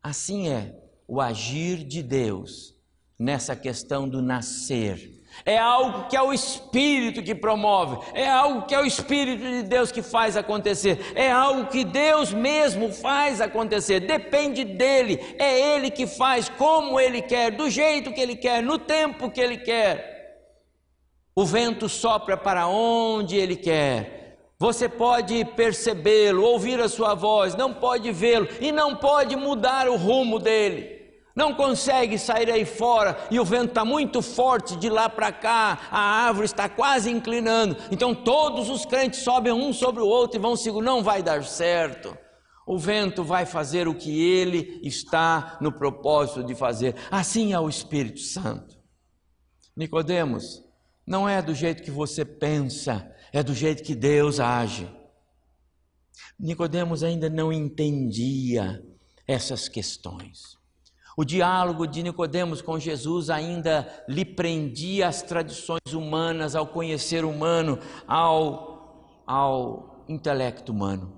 Assim 0.00 0.48
é 0.48 0.85
o 1.06 1.20
agir 1.20 1.84
de 1.84 2.02
Deus 2.02 2.74
nessa 3.18 3.54
questão 3.56 4.08
do 4.08 4.20
nascer. 4.20 5.16
É 5.44 5.58
algo 5.58 6.08
que 6.08 6.16
é 6.16 6.22
o 6.22 6.32
Espírito 6.32 7.22
que 7.22 7.34
promove, 7.34 7.98
é 8.14 8.26
algo 8.26 8.62
que 8.62 8.74
é 8.74 8.80
o 8.80 8.86
Espírito 8.86 9.42
de 9.42 9.62
Deus 9.64 9.92
que 9.92 10.00
faz 10.00 10.36
acontecer, 10.36 11.12
é 11.14 11.30
algo 11.30 11.66
que 11.66 11.84
Deus 11.84 12.32
mesmo 12.32 12.90
faz 12.90 13.40
acontecer, 13.40 14.00
depende 14.00 14.64
dele, 14.64 15.20
é 15.38 15.74
ele 15.74 15.90
que 15.90 16.06
faz 16.06 16.48
como 16.48 16.98
ele 16.98 17.20
quer, 17.20 17.50
do 17.50 17.68
jeito 17.68 18.12
que 18.12 18.20
ele 18.20 18.34
quer, 18.34 18.62
no 18.62 18.78
tempo 18.78 19.30
que 19.30 19.40
ele 19.40 19.58
quer. 19.58 20.14
O 21.34 21.44
vento 21.44 21.86
sopra 21.86 22.34
para 22.34 22.66
onde 22.66 23.36
ele 23.36 23.56
quer, 23.56 24.38
você 24.58 24.88
pode 24.88 25.44
percebê-lo, 25.44 26.42
ouvir 26.44 26.80
a 26.80 26.88
sua 26.88 27.12
voz, 27.12 27.54
não 27.54 27.74
pode 27.74 28.10
vê-lo 28.10 28.48
e 28.58 28.72
não 28.72 28.96
pode 28.96 29.36
mudar 29.36 29.86
o 29.86 29.96
rumo 29.96 30.38
dele. 30.38 30.95
Não 31.36 31.52
consegue 31.52 32.18
sair 32.18 32.50
aí 32.50 32.64
fora 32.64 33.18
e 33.30 33.38
o 33.38 33.44
vento 33.44 33.68
está 33.68 33.84
muito 33.84 34.22
forte 34.22 34.74
de 34.74 34.88
lá 34.88 35.06
para 35.06 35.30
cá, 35.30 35.78
a 35.90 36.00
árvore 36.26 36.46
está 36.46 36.66
quase 36.66 37.10
inclinando. 37.10 37.76
Então 37.90 38.14
todos 38.14 38.70
os 38.70 38.86
crentes 38.86 39.20
sobem 39.20 39.52
um 39.52 39.70
sobre 39.70 40.02
o 40.02 40.06
outro 40.06 40.38
e 40.38 40.40
vão 40.40 40.56
segurar, 40.56 40.86
não 40.86 41.02
vai 41.02 41.22
dar 41.22 41.44
certo. 41.44 42.16
O 42.66 42.78
vento 42.78 43.22
vai 43.22 43.44
fazer 43.44 43.86
o 43.86 43.94
que 43.94 44.18
ele 44.18 44.80
está 44.82 45.58
no 45.60 45.70
propósito 45.70 46.42
de 46.42 46.54
fazer. 46.54 46.96
Assim 47.10 47.52
é 47.52 47.60
o 47.60 47.68
Espírito 47.68 48.20
Santo. 48.20 48.74
Nicodemos, 49.76 50.64
não 51.06 51.28
é 51.28 51.42
do 51.42 51.54
jeito 51.54 51.82
que 51.82 51.90
você 51.90 52.24
pensa, 52.24 53.14
é 53.30 53.42
do 53.42 53.54
jeito 53.54 53.82
que 53.82 53.94
Deus 53.94 54.40
age. 54.40 54.90
Nicodemos 56.40 57.04
ainda 57.04 57.28
não 57.28 57.52
entendia 57.52 58.82
essas 59.28 59.68
questões. 59.68 60.55
O 61.16 61.24
diálogo 61.24 61.86
de 61.86 62.02
Nicodemos 62.02 62.60
com 62.60 62.78
Jesus 62.78 63.30
ainda 63.30 63.88
lhe 64.06 64.22
prendia 64.22 65.08
as 65.08 65.22
tradições 65.22 65.94
humanas, 65.94 66.54
ao 66.54 66.66
conhecer 66.66 67.24
humano, 67.24 67.78
ao, 68.06 69.24
ao 69.26 70.04
intelecto 70.06 70.72
humano. 70.72 71.16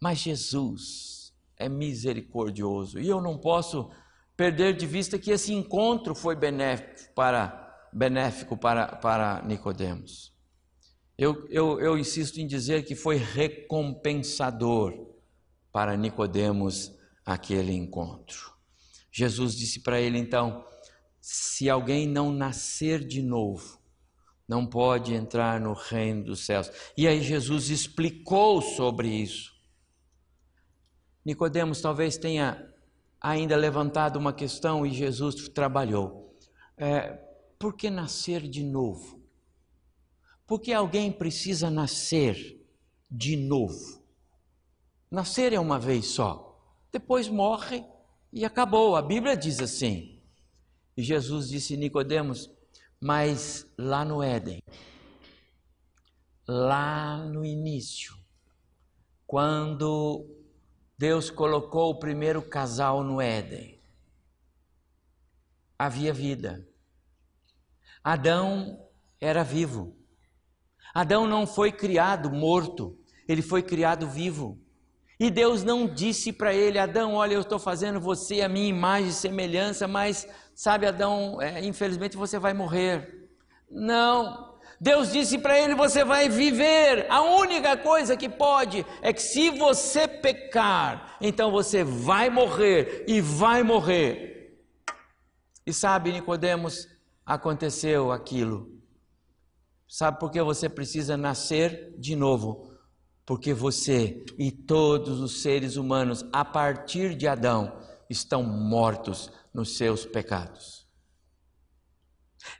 Mas 0.00 0.18
Jesus 0.18 1.34
é 1.56 1.68
misericordioso 1.68 3.00
e 3.00 3.08
eu 3.08 3.20
não 3.20 3.36
posso 3.36 3.90
perder 4.36 4.76
de 4.76 4.86
vista 4.86 5.18
que 5.18 5.32
esse 5.32 5.52
encontro 5.52 6.14
foi 6.14 6.36
benéfico 6.36 7.12
para, 7.14 7.88
benéfico 7.92 8.56
para, 8.56 8.86
para 8.96 9.42
Nicodemos. 9.42 10.32
Eu, 11.18 11.48
eu, 11.48 11.80
eu 11.80 11.98
insisto 11.98 12.38
em 12.38 12.46
dizer 12.46 12.84
que 12.84 12.94
foi 12.94 13.16
recompensador 13.16 14.94
para 15.72 15.96
Nicodemos 15.96 16.92
aquele 17.26 17.72
encontro. 17.72 18.53
Jesus 19.16 19.54
disse 19.54 19.80
para 19.80 20.00
ele 20.00 20.18
então: 20.18 20.66
se 21.20 21.70
alguém 21.70 22.04
não 22.04 22.32
nascer 22.32 22.98
de 23.06 23.22
novo, 23.22 23.78
não 24.46 24.66
pode 24.66 25.14
entrar 25.14 25.60
no 25.60 25.72
reino 25.72 26.24
dos 26.24 26.44
céus. 26.44 26.68
E 26.96 27.06
aí 27.06 27.22
Jesus 27.22 27.70
explicou 27.70 28.60
sobre 28.60 29.08
isso. 29.08 29.54
Nicodemos 31.24 31.80
talvez 31.80 32.18
tenha 32.18 32.74
ainda 33.20 33.56
levantado 33.56 34.16
uma 34.18 34.32
questão 34.32 34.84
e 34.84 34.90
Jesus 34.90 35.48
trabalhou. 35.48 36.36
É, 36.76 37.12
por 37.56 37.76
que 37.76 37.88
nascer 37.88 38.42
de 38.42 38.64
novo? 38.64 39.22
Porque 40.44 40.72
alguém 40.72 41.12
precisa 41.12 41.70
nascer 41.70 42.60
de 43.08 43.36
novo. 43.36 44.02
Nascer 45.08 45.52
é 45.52 45.60
uma 45.60 45.78
vez 45.78 46.06
só, 46.06 46.60
depois 46.90 47.28
morre 47.28 47.93
e 48.34 48.44
acabou. 48.44 48.96
A 48.96 49.00
Bíblia 49.00 49.36
diz 49.36 49.60
assim. 49.60 50.20
E 50.96 51.02
Jesus 51.02 51.48
disse 51.48 51.76
Nicodemos, 51.76 52.50
mas 53.00 53.66
lá 53.78 54.04
no 54.04 54.22
Éden, 54.22 54.62
lá 56.46 57.16
no 57.16 57.44
início, 57.44 58.14
quando 59.26 60.26
Deus 60.98 61.30
colocou 61.30 61.90
o 61.90 61.98
primeiro 61.98 62.42
casal 62.42 63.02
no 63.02 63.20
Éden, 63.20 63.80
havia 65.78 66.12
vida. 66.12 66.68
Adão 68.02 68.88
era 69.20 69.42
vivo. 69.42 69.96
Adão 70.94 71.26
não 71.26 71.46
foi 71.46 71.72
criado 71.72 72.30
morto, 72.30 72.96
ele 73.26 73.42
foi 73.42 73.62
criado 73.62 74.08
vivo. 74.08 74.63
E 75.24 75.30
Deus 75.30 75.64
não 75.64 75.86
disse 75.86 76.34
para 76.34 76.52
ele, 76.52 76.78
Adão, 76.78 77.14
olha, 77.14 77.32
eu 77.32 77.40
estou 77.40 77.58
fazendo 77.58 77.98
você 77.98 78.42
a 78.42 78.48
minha 78.48 78.68
imagem 78.68 79.08
e 79.08 79.12
semelhança, 79.14 79.88
mas 79.88 80.28
sabe, 80.54 80.84
Adão, 80.86 81.40
é, 81.40 81.64
infelizmente 81.64 82.14
você 82.14 82.38
vai 82.38 82.52
morrer. 82.52 83.30
Não. 83.70 84.54
Deus 84.78 85.10
disse 85.10 85.38
para 85.38 85.58
ele, 85.58 85.74
você 85.74 86.04
vai 86.04 86.28
viver. 86.28 87.06
A 87.08 87.22
única 87.22 87.74
coisa 87.74 88.18
que 88.18 88.28
pode 88.28 88.84
é 89.00 89.14
que 89.14 89.22
se 89.22 89.48
você 89.48 90.06
pecar, 90.06 91.16
então 91.22 91.50
você 91.50 91.82
vai 91.82 92.28
morrer 92.28 93.06
e 93.08 93.22
vai 93.22 93.62
morrer. 93.62 94.60
E 95.66 95.72
sabe, 95.72 96.12
Nicodemos, 96.12 96.86
aconteceu 97.24 98.12
aquilo. 98.12 98.78
Sabe 99.88 100.20
por 100.20 100.30
que 100.30 100.42
você 100.42 100.68
precisa 100.68 101.16
nascer 101.16 101.94
de 101.98 102.14
novo? 102.14 102.73
Porque 103.26 103.54
você 103.54 104.24
e 104.38 104.50
todos 104.50 105.20
os 105.20 105.42
seres 105.42 105.76
humanos, 105.76 106.24
a 106.32 106.44
partir 106.44 107.14
de 107.14 107.26
Adão, 107.26 107.72
estão 108.08 108.42
mortos 108.42 109.30
nos 109.52 109.76
seus 109.76 110.04
pecados. 110.04 110.86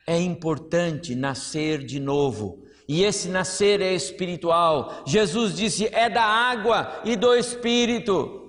É 0.07 0.19
importante 0.19 1.15
nascer 1.15 1.85
de 1.85 2.01
novo, 2.01 2.65
e 2.89 3.03
esse 3.03 3.29
nascer 3.29 3.81
é 3.81 3.95
espiritual. 3.95 5.05
Jesus 5.07 5.57
disse: 5.57 5.87
é 5.89 6.09
da 6.09 6.25
água 6.25 7.01
e 7.05 7.17
do 7.17 7.35
espírito. 7.35 8.41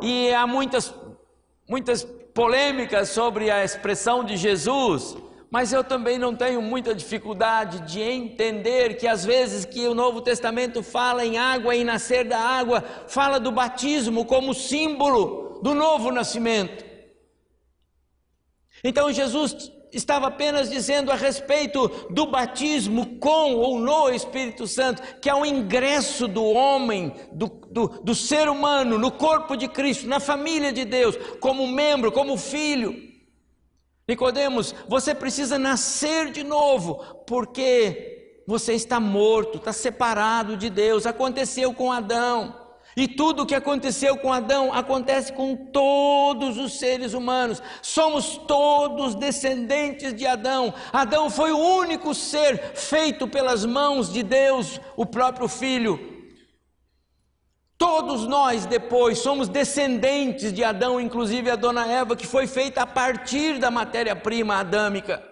E 0.00 0.32
há 0.32 0.46
muitas, 0.46 0.94
muitas 1.68 2.04
polêmicas 2.34 3.10
sobre 3.10 3.50
a 3.50 3.64
expressão 3.64 4.24
de 4.24 4.36
Jesus, 4.36 5.16
mas 5.54 5.72
eu 5.72 5.84
também 5.84 6.18
não 6.18 6.34
tenho 6.34 6.60
muita 6.60 6.92
dificuldade 6.92 7.82
de 7.82 8.02
entender 8.02 8.96
que 8.96 9.06
às 9.06 9.24
vezes 9.24 9.64
que 9.64 9.86
o 9.86 9.94
Novo 9.94 10.20
Testamento 10.20 10.82
fala 10.82 11.24
em 11.24 11.38
água 11.38 11.76
e 11.76 11.84
nascer 11.84 12.24
da 12.24 12.40
água, 12.40 12.82
fala 13.06 13.38
do 13.38 13.52
batismo 13.52 14.24
como 14.24 14.52
símbolo 14.52 15.60
do 15.62 15.72
novo 15.72 16.10
nascimento. 16.10 16.84
Então 18.82 19.12
Jesus 19.12 19.70
estava 19.92 20.26
apenas 20.26 20.68
dizendo 20.68 21.12
a 21.12 21.14
respeito 21.14 21.86
do 22.10 22.26
batismo 22.26 23.20
com 23.20 23.54
ou 23.54 23.78
no 23.78 24.10
Espírito 24.10 24.66
Santo, 24.66 25.20
que 25.20 25.30
é 25.30 25.34
o 25.36 25.46
ingresso 25.46 26.26
do 26.26 26.42
homem, 26.42 27.14
do, 27.30 27.46
do, 27.70 27.86
do 28.02 28.12
ser 28.12 28.48
humano, 28.48 28.98
no 28.98 29.12
corpo 29.12 29.54
de 29.54 29.68
Cristo, 29.68 30.08
na 30.08 30.18
família 30.18 30.72
de 30.72 30.84
Deus, 30.84 31.16
como 31.38 31.64
membro, 31.64 32.10
como 32.10 32.36
filho. 32.36 33.13
Nicodemos, 34.06 34.74
você 34.86 35.14
precisa 35.14 35.58
nascer 35.58 36.30
de 36.30 36.42
novo, 36.42 36.96
porque 37.26 38.42
você 38.46 38.74
está 38.74 39.00
morto, 39.00 39.56
está 39.56 39.72
separado 39.72 40.56
de 40.56 40.68
Deus. 40.68 41.06
Aconteceu 41.06 41.72
com 41.72 41.90
Adão. 41.90 42.62
E 42.96 43.08
tudo 43.08 43.42
o 43.42 43.46
que 43.46 43.54
aconteceu 43.54 44.16
com 44.16 44.32
Adão 44.32 44.72
acontece 44.72 45.32
com 45.32 45.56
todos 45.56 46.58
os 46.58 46.78
seres 46.78 47.12
humanos. 47.12 47.60
Somos 47.82 48.36
todos 48.46 49.16
descendentes 49.16 50.14
de 50.14 50.26
Adão. 50.26 50.72
Adão 50.92 51.28
foi 51.28 51.50
o 51.50 51.58
único 51.58 52.14
ser 52.14 52.72
feito 52.74 53.26
pelas 53.26 53.64
mãos 53.64 54.12
de 54.12 54.22
Deus, 54.22 54.80
o 54.96 55.04
próprio 55.04 55.48
Filho. 55.48 56.13
Todos 57.86 58.26
nós 58.26 58.64
depois 58.64 59.18
somos 59.18 59.46
descendentes 59.46 60.54
de 60.54 60.64
Adão, 60.64 60.98
inclusive 60.98 61.50
a 61.50 61.54
dona 61.54 61.86
Eva, 61.86 62.16
que 62.16 62.26
foi 62.26 62.46
feita 62.46 62.80
a 62.80 62.86
partir 62.86 63.58
da 63.58 63.70
matéria-prima 63.70 64.56
adâmica. 64.56 65.22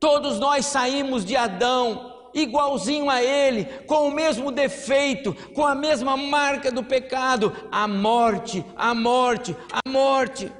Todos 0.00 0.40
nós 0.40 0.66
saímos 0.66 1.24
de 1.24 1.36
Adão, 1.36 2.30
igualzinho 2.34 3.08
a 3.08 3.22
ele, 3.22 3.64
com 3.86 4.08
o 4.08 4.10
mesmo 4.10 4.50
defeito, 4.50 5.32
com 5.54 5.64
a 5.64 5.72
mesma 5.72 6.16
marca 6.16 6.72
do 6.72 6.82
pecado, 6.82 7.52
a 7.70 7.86
morte, 7.86 8.66
a 8.74 8.92
morte, 8.92 9.56
a 9.70 9.88
morte. 9.88 10.50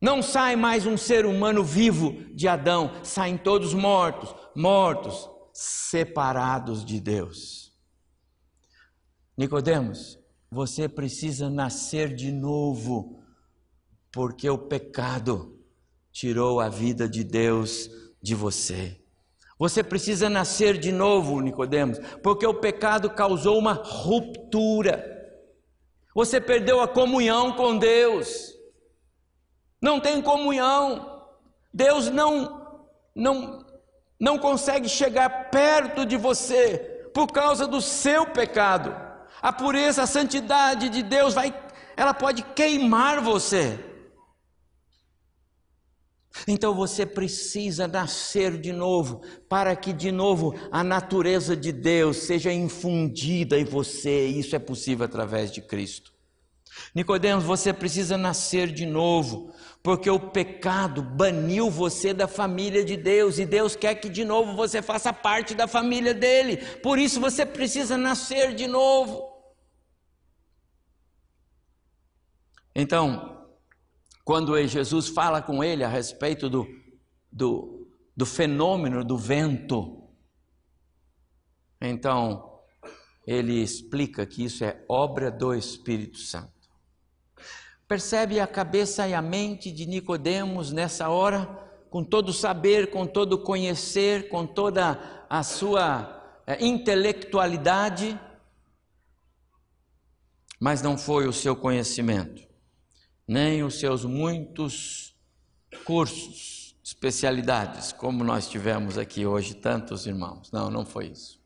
Não 0.00 0.22
sai 0.22 0.56
mais 0.56 0.86
um 0.86 0.96
ser 0.96 1.26
humano 1.26 1.62
vivo 1.62 2.14
de 2.34 2.48
Adão, 2.48 2.92
saem 3.02 3.36
todos 3.36 3.74
mortos, 3.74 4.34
mortos, 4.54 5.28
separados 5.52 6.82
de 6.82 6.98
Deus. 6.98 7.65
Nicodemos, 9.36 10.18
você 10.50 10.88
precisa 10.88 11.50
nascer 11.50 12.14
de 12.14 12.32
novo, 12.32 13.22
porque 14.10 14.48
o 14.48 14.56
pecado 14.56 15.60
tirou 16.10 16.60
a 16.60 16.70
vida 16.70 17.06
de 17.06 17.22
Deus 17.22 17.90
de 18.22 18.34
você. 18.34 18.98
Você 19.58 19.82
precisa 19.82 20.30
nascer 20.30 20.78
de 20.78 20.90
novo, 20.90 21.40
Nicodemos, 21.40 21.98
porque 22.22 22.46
o 22.46 22.54
pecado 22.54 23.10
causou 23.10 23.58
uma 23.58 23.74
ruptura. 23.74 25.04
Você 26.14 26.40
perdeu 26.40 26.80
a 26.80 26.88
comunhão 26.88 27.52
com 27.52 27.76
Deus. 27.76 28.54
Não 29.80 30.00
tem 30.00 30.22
comunhão. 30.22 31.24
Deus 31.72 32.08
não 32.08 32.64
não 33.14 33.64
não 34.18 34.38
consegue 34.38 34.88
chegar 34.88 35.50
perto 35.50 36.06
de 36.06 36.16
você 36.16 37.10
por 37.12 37.30
causa 37.30 37.66
do 37.66 37.82
seu 37.82 38.26
pecado. 38.26 39.05
A 39.42 39.52
pureza, 39.52 40.02
a 40.02 40.06
santidade 40.06 40.88
de 40.88 41.02
Deus 41.02 41.34
vai, 41.34 41.54
ela 41.96 42.14
pode 42.14 42.42
queimar 42.42 43.20
você. 43.20 43.78
Então 46.46 46.74
você 46.74 47.06
precisa 47.06 47.86
nascer 47.86 48.58
de 48.58 48.72
novo, 48.72 49.22
para 49.48 49.74
que 49.74 49.92
de 49.92 50.12
novo 50.12 50.54
a 50.70 50.82
natureza 50.82 51.56
de 51.56 51.72
Deus 51.72 52.18
seja 52.18 52.52
infundida 52.52 53.58
em 53.58 53.64
você, 53.64 54.26
isso 54.26 54.54
é 54.54 54.58
possível 54.58 55.06
através 55.06 55.50
de 55.50 55.62
Cristo. 55.62 56.15
Nicodemos, 56.94 57.44
você 57.44 57.72
precisa 57.72 58.16
nascer 58.16 58.72
de 58.72 58.86
novo, 58.86 59.52
porque 59.82 60.10
o 60.10 60.18
pecado 60.18 61.02
baniu 61.02 61.70
você 61.70 62.12
da 62.14 62.26
família 62.26 62.84
de 62.84 62.96
Deus 62.96 63.38
e 63.38 63.46
Deus 63.46 63.76
quer 63.76 63.94
que 63.96 64.08
de 64.08 64.24
novo 64.24 64.54
você 64.54 64.80
faça 64.80 65.12
parte 65.12 65.54
da 65.54 65.68
família 65.68 66.14
dele. 66.14 66.56
Por 66.78 66.98
isso 66.98 67.20
você 67.20 67.44
precisa 67.44 67.96
nascer 67.96 68.54
de 68.54 68.66
novo. 68.66 69.36
Então, 72.74 73.46
quando 74.24 74.60
Jesus 74.66 75.08
fala 75.08 75.40
com 75.40 75.62
ele 75.62 75.84
a 75.84 75.88
respeito 75.88 76.50
do, 76.50 76.66
do, 77.30 77.88
do 78.16 78.26
fenômeno 78.26 79.04
do 79.04 79.16
vento, 79.16 80.10
então 81.80 82.60
ele 83.26 83.62
explica 83.62 84.26
que 84.26 84.44
isso 84.44 84.64
é 84.64 84.84
obra 84.88 85.30
do 85.30 85.54
Espírito 85.54 86.18
Santo. 86.18 86.55
Percebe 87.88 88.40
a 88.40 88.46
cabeça 88.46 89.06
e 89.06 89.14
a 89.14 89.22
mente 89.22 89.70
de 89.70 89.86
Nicodemos 89.86 90.72
nessa 90.72 91.08
hora, 91.08 91.46
com 91.88 92.02
todo 92.02 92.30
o 92.30 92.32
saber, 92.32 92.90
com 92.90 93.06
todo 93.06 93.34
o 93.34 93.42
conhecer, 93.42 94.28
com 94.28 94.44
toda 94.44 95.24
a 95.30 95.42
sua 95.44 96.40
é, 96.46 96.64
intelectualidade, 96.64 98.18
mas 100.58 100.82
não 100.82 100.98
foi 100.98 101.28
o 101.28 101.32
seu 101.32 101.54
conhecimento, 101.54 102.42
nem 103.26 103.62
os 103.62 103.78
seus 103.78 104.04
muitos 104.04 105.14
cursos, 105.84 106.76
especialidades, 106.82 107.92
como 107.92 108.24
nós 108.24 108.48
tivemos 108.48 108.98
aqui 108.98 109.26
hoje 109.26 109.54
tantos 109.54 110.06
irmãos. 110.06 110.50
Não, 110.50 110.70
não 110.70 110.84
foi 110.84 111.08
isso. 111.08 111.40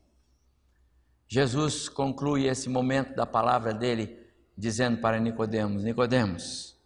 Jesus 1.27 1.87
conclui 1.87 2.47
esse 2.47 2.69
momento 2.69 3.15
da 3.15 3.25
palavra 3.25 3.73
dele 3.73 4.20
dizendo 4.61 5.01
para 5.01 5.19
Nicodemos: 5.19 5.83
Nicodemos, 5.83 6.77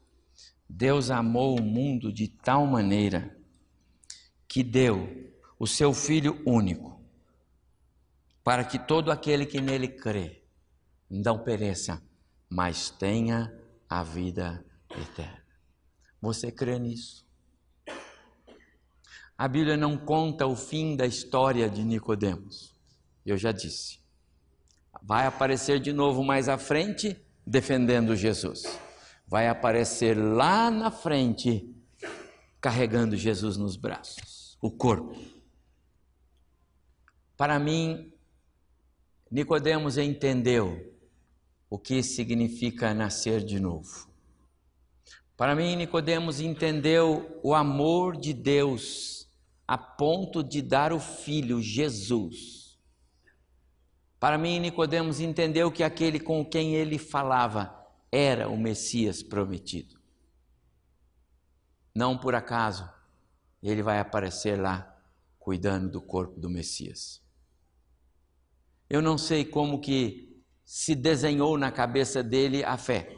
Deus 0.68 1.12
amou 1.12 1.60
o 1.60 1.62
mundo 1.62 2.12
de 2.12 2.30
tal 2.30 2.66
maneira 2.66 3.38
que 4.48 4.64
deu 4.64 5.34
o 5.60 5.68
seu 5.68 5.94
filho 5.94 6.42
único, 6.46 6.98
para 8.42 8.64
que 8.64 8.80
todo 8.80 9.12
aquele 9.12 9.46
que 9.46 9.60
nele 9.60 9.90
crê 9.90 10.42
não 11.10 11.38
pereça, 11.38 12.02
mas 12.50 12.90
tenha 12.90 13.54
a 13.90 14.02
vida 14.04 14.66
eterna. 14.90 15.44
Você 16.22 16.52
crê 16.52 16.80
nisso? 16.80 17.26
A 19.38 19.50
Bíblia 19.50 19.76
não 19.76 19.98
conta 19.98 20.48
o 20.48 20.56
fim 20.56 20.96
da 20.96 21.06
história 21.06 21.70
de 21.70 21.84
Nicodemos. 21.84 22.74
Eu 23.26 23.38
já 23.38 23.52
disse. 23.52 24.00
Vai 25.04 25.28
aparecer 25.28 25.78
de 25.82 25.92
novo 25.92 26.24
mais 26.24 26.48
à 26.48 26.58
frente 26.58 27.25
defendendo 27.46 28.16
Jesus. 28.16 28.80
Vai 29.28 29.48
aparecer 29.48 30.16
lá 30.16 30.72
na 30.72 30.90
frente 30.92 31.74
carregando 32.60 33.16
Jesus 33.16 33.58
nos 33.58 33.76
braços, 33.76 34.58
o 34.62 34.72
corpo. 34.72 35.16
Para 37.38 37.60
mim, 37.60 38.12
Nicodemos 39.30 39.98
entendeu 39.98 40.94
o 41.70 41.78
que 41.78 42.02
significa 42.02 42.94
nascer 42.94 43.44
de 43.44 43.60
novo. 43.60 44.10
Para 45.36 45.56
mim, 45.56 45.76
Nicodemos 45.76 46.40
entendeu 46.40 47.40
o 47.44 47.54
amor 47.54 48.18
de 48.18 48.34
Deus 48.34 49.28
a 49.68 49.78
ponto 49.78 50.44
de 50.44 50.62
dar 50.62 50.94
o 50.94 51.00
filho 51.00 51.62
Jesus 51.62 52.65
para 54.26 54.40
mim, 54.40 54.58
Nicodemos 54.58 55.20
entendeu 55.20 55.72
que 55.72 55.84
aquele 55.84 56.20
com 56.20 56.44
quem 56.44 56.74
ele 56.74 56.98
falava 56.98 57.72
era 58.12 58.50
o 58.50 58.58
Messias 58.58 59.22
prometido. 59.22 60.02
Não 61.94 62.18
por 62.18 62.34
acaso 62.34 62.90
ele 63.62 63.84
vai 63.84 64.00
aparecer 64.00 64.60
lá 64.60 65.00
cuidando 65.38 65.92
do 65.92 66.02
corpo 66.02 66.40
do 66.40 66.50
Messias. 66.50 67.22
Eu 68.90 69.00
não 69.00 69.16
sei 69.16 69.46
como 69.46 69.80
que 69.80 70.44
se 70.66 70.96
desenhou 70.96 71.56
na 71.56 71.72
cabeça 71.72 72.24
dele 72.24 72.64
a 72.64 72.78
fé. 72.78 73.16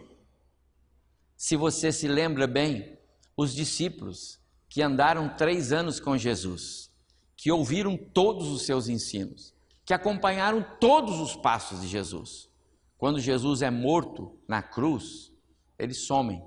Se 1.37 1.55
você 1.55 1.89
se 1.89 2.09
lembra 2.09 2.45
bem, 2.45 2.99
os 3.37 3.55
discípulos 3.55 4.41
que 4.67 4.81
andaram 4.81 5.33
três 5.37 5.71
anos 5.71 6.01
com 6.01 6.17
Jesus, 6.17 6.91
que 7.37 7.49
ouviram 7.49 7.95
todos 7.95 8.49
os 8.49 8.63
seus 8.63 8.89
ensinos, 8.89 9.55
que 9.88 9.93
acompanharam 9.93 10.61
todos 10.81 11.17
os 11.21 11.33
passos 11.33 11.79
de 11.79 11.88
Jesus. 11.88 12.49
Quando 12.97 13.21
Jesus 13.21 13.61
é 13.61 13.71
morto 13.71 14.38
na 14.45 14.61
cruz, 14.61 15.31
eles 15.79 16.05
somem, 16.05 16.43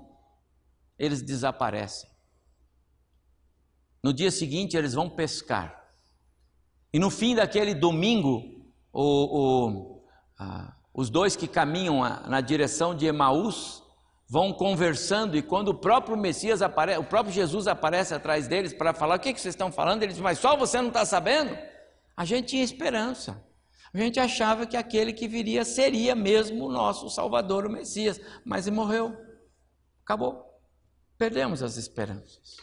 eles 0.97 1.23
desaparecem. 1.23 2.07
No 4.03 4.13
dia 4.13 4.29
seguinte, 4.29 4.77
eles 4.77 4.93
vão 4.93 5.09
pescar. 5.09 5.91
E 6.93 6.99
no 6.99 7.09
fim 7.09 7.33
daquele 7.33 7.73
domingo, 7.73 8.43
o, 8.93 9.39
o, 9.39 10.03
os 10.93 11.09
dois 11.09 11.35
que 11.35 11.47
caminham 11.47 12.01
na 12.27 12.41
direção 12.41 12.93
de 12.93 13.07
Emaús 13.07 13.81
vão 14.29 14.53
conversando, 14.53 15.35
e 15.35 15.41
quando 15.41 15.69
o 15.69 15.73
próprio 15.79 16.15
Messias 16.15 16.61
aparece, 16.61 16.99
o 16.99 17.03
próprio 17.03 17.33
Jesus 17.33 17.67
aparece 17.67 18.13
atrás 18.13 18.47
deles 18.47 18.71
para 18.71 18.93
falar: 18.93 19.15
O 19.15 19.19
que, 19.19 19.33
que 19.33 19.41
vocês 19.41 19.55
estão 19.55 19.71
falando? 19.71 20.03
Eles 20.03 20.13
dizem: 20.13 20.23
Mas 20.23 20.37
só 20.37 20.55
você 20.55 20.79
não 20.79 20.89
está 20.89 21.05
sabendo? 21.05 21.70
A 22.21 22.23
gente 22.23 22.49
tinha 22.49 22.63
esperança. 22.63 23.43
A 23.91 23.97
gente 23.97 24.19
achava 24.19 24.67
que 24.67 24.77
aquele 24.77 25.11
que 25.11 25.27
viria 25.27 25.65
seria 25.65 26.13
mesmo 26.13 26.65
o 26.67 26.71
nosso 26.71 27.09
Salvador, 27.09 27.65
o 27.65 27.71
Messias, 27.71 28.21
mas 28.45 28.67
ele 28.67 28.75
morreu. 28.75 29.17
Acabou. 30.03 30.45
Perdemos 31.17 31.63
as 31.63 31.77
esperanças. 31.77 32.57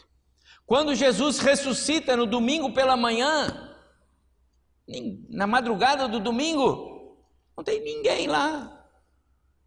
Quando 0.65 0.95
Jesus 0.95 1.39
ressuscita 1.39 2.15
no 2.15 2.25
domingo 2.25 2.73
pela 2.73 2.95
manhã, 2.95 3.75
na 5.29 5.45
madrugada 5.45 6.07
do 6.07 6.21
domingo, 6.21 7.17
não 7.57 7.61
tem 7.61 7.83
ninguém 7.83 8.27
lá. 8.27 8.87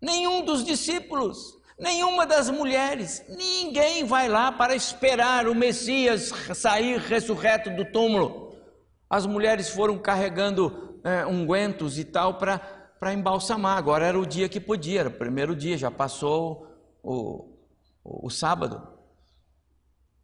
Nenhum 0.00 0.42
dos 0.42 0.64
discípulos, 0.64 1.60
nenhuma 1.78 2.24
das 2.24 2.48
mulheres, 2.48 3.22
ninguém 3.28 4.04
vai 4.04 4.26
lá 4.26 4.50
para 4.50 4.74
esperar 4.74 5.46
o 5.46 5.54
Messias 5.54 6.32
sair 6.54 6.98
ressurreto 6.98 7.68
do 7.68 7.84
túmulo 7.84 8.41
as 9.12 9.26
mulheres 9.26 9.68
foram 9.68 9.98
carregando 9.98 10.98
é, 11.04 11.26
ungüentos 11.26 11.98
e 11.98 12.04
tal 12.06 12.38
para 12.38 13.12
embalsamar. 13.12 13.76
Agora 13.76 14.06
era 14.06 14.18
o 14.18 14.24
dia 14.24 14.48
que 14.48 14.58
podia, 14.58 15.00
era 15.00 15.10
o 15.10 15.12
primeiro 15.12 15.54
dia, 15.54 15.76
já 15.76 15.90
passou 15.90 16.66
o, 17.02 17.58
o, 18.02 18.28
o 18.28 18.30
sábado. 18.30 18.88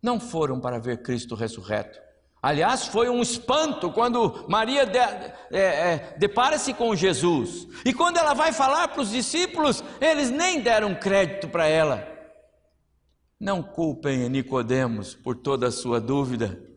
Não 0.03 0.18
foram 0.18 0.59
para 0.59 0.78
ver 0.78 1.03
Cristo 1.03 1.34
ressurreto. 1.34 2.01
Aliás, 2.41 2.86
foi 2.86 3.11
um 3.11 3.20
espanto 3.20 3.93
quando 3.93 4.47
Maria 4.49 4.86
de, 4.86 4.97
é, 4.97 5.36
é, 5.51 6.16
depara-se 6.16 6.72
com 6.72 6.97
Jesus. 6.97 7.68
E 7.84 7.93
quando 7.93 8.16
ela 8.16 8.32
vai 8.32 8.53
falar 8.53 8.89
para 8.89 9.03
os 9.03 9.11
discípulos, 9.11 9.84
eles 10.01 10.30
nem 10.30 10.62
deram 10.62 10.95
crédito 10.95 11.47
para 11.47 11.66
ela. 11.66 12.09
Não 13.39 13.62
culpem 13.62 14.30
Nicodemos 14.30 15.14
por 15.14 15.36
toda 15.36 15.66
a 15.66 15.72
sua 15.72 16.01
dúvida. 16.01 16.68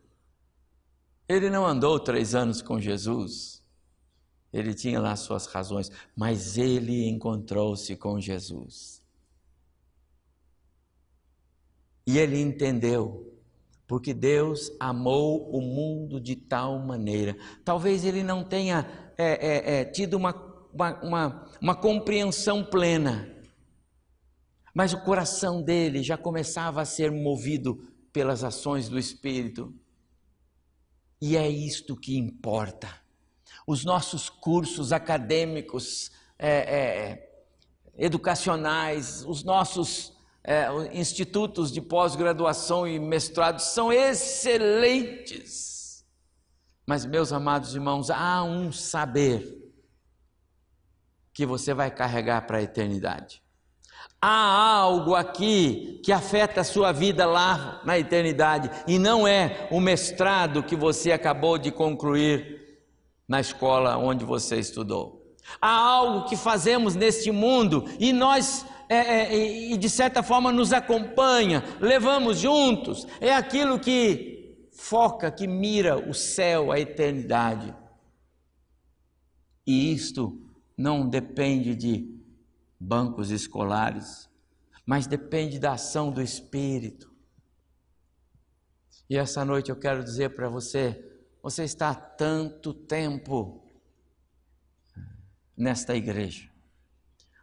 Ele 1.31 1.49
não 1.49 1.65
andou 1.65 1.97
três 1.97 2.35
anos 2.35 2.61
com 2.61 2.79
Jesus. 2.79 3.63
Ele 4.51 4.73
tinha 4.73 4.99
lá 4.99 5.15
suas 5.15 5.45
razões, 5.45 5.89
mas 6.13 6.57
ele 6.57 7.07
encontrou-se 7.07 7.95
com 7.95 8.19
Jesus. 8.19 9.01
E 12.05 12.17
ele 12.17 12.41
entendeu, 12.41 13.33
porque 13.87 14.13
Deus 14.13 14.71
amou 14.77 15.49
o 15.49 15.61
mundo 15.61 16.19
de 16.19 16.35
tal 16.35 16.79
maneira. 16.79 17.37
Talvez 17.63 18.03
ele 18.03 18.23
não 18.23 18.43
tenha 18.43 19.13
é, 19.17 19.25
é, 19.25 19.79
é, 19.79 19.85
tido 19.85 20.15
uma, 20.15 20.33
uma, 20.73 21.01
uma, 21.01 21.45
uma 21.61 21.75
compreensão 21.75 22.65
plena, 22.65 23.33
mas 24.73 24.91
o 24.91 25.01
coração 25.01 25.61
dele 25.61 26.03
já 26.03 26.17
começava 26.17 26.81
a 26.81 26.85
ser 26.85 27.09
movido 27.09 27.81
pelas 28.11 28.43
ações 28.43 28.89
do 28.89 28.99
Espírito. 28.99 29.73
E 31.21 31.37
é 31.37 31.47
isto 31.47 31.95
que 31.95 32.17
importa. 32.17 32.89
Os 33.67 33.85
nossos 33.85 34.27
cursos 34.27 34.91
acadêmicos, 34.91 36.11
é, 36.39 36.49
é, 36.49 37.45
educacionais, 37.95 39.23
os 39.25 39.43
nossos 39.43 40.17
é, 40.43 40.67
institutos 40.97 41.71
de 41.71 41.79
pós-graduação 41.79 42.87
e 42.87 42.99
mestrado 42.99 43.59
são 43.59 43.93
excelentes. 43.93 45.71
Mas, 46.87 47.05
meus 47.05 47.31
amados 47.31 47.75
irmãos, 47.75 48.09
há 48.09 48.43
um 48.43 48.71
saber 48.71 49.61
que 51.33 51.45
você 51.45 51.73
vai 51.73 51.91
carregar 51.91 52.47
para 52.47 52.57
a 52.57 52.61
eternidade. 52.63 53.41
Há 54.23 54.75
algo 54.75 55.15
aqui 55.15 55.99
que 56.03 56.11
afeta 56.11 56.61
a 56.61 56.63
sua 56.63 56.91
vida 56.91 57.25
lá 57.25 57.81
na 57.83 57.97
eternidade 57.97 58.69
e 58.87 58.99
não 58.99 59.27
é 59.27 59.67
o 59.71 59.79
mestrado 59.79 60.61
que 60.61 60.75
você 60.75 61.11
acabou 61.11 61.57
de 61.57 61.71
concluir 61.71 62.61
na 63.27 63.39
escola 63.39 63.97
onde 63.97 64.23
você 64.23 64.59
estudou. 64.59 65.35
Há 65.59 65.71
algo 65.71 66.29
que 66.29 66.37
fazemos 66.37 66.93
neste 66.95 67.31
mundo 67.31 67.85
e 67.99 68.13
nós, 68.13 68.63
é, 68.87 68.97
é, 68.97 69.71
e 69.71 69.75
de 69.75 69.89
certa 69.89 70.21
forma, 70.21 70.51
nos 70.51 70.71
acompanha, 70.71 71.63
levamos 71.79 72.37
juntos. 72.37 73.07
É 73.19 73.33
aquilo 73.33 73.79
que 73.79 74.67
foca, 74.71 75.31
que 75.31 75.47
mira 75.47 75.97
o 75.97 76.13
céu, 76.13 76.71
a 76.71 76.79
eternidade. 76.79 77.73
E 79.65 79.91
isto 79.91 80.39
não 80.77 81.09
depende 81.09 81.73
de 81.73 82.20
bancos 82.81 83.29
escolares, 83.29 84.27
mas 84.83 85.05
depende 85.05 85.59
da 85.59 85.73
ação 85.73 86.11
do 86.11 86.19
Espírito. 86.19 87.13
E 89.07 89.15
essa 89.15 89.45
noite 89.45 89.69
eu 89.69 89.75
quero 89.75 90.03
dizer 90.03 90.33
para 90.35 90.49
você: 90.49 90.99
você 91.43 91.63
está 91.63 91.91
há 91.91 91.95
tanto 91.95 92.73
tempo 92.73 93.63
nesta 95.55 95.95
igreja. 95.95 96.49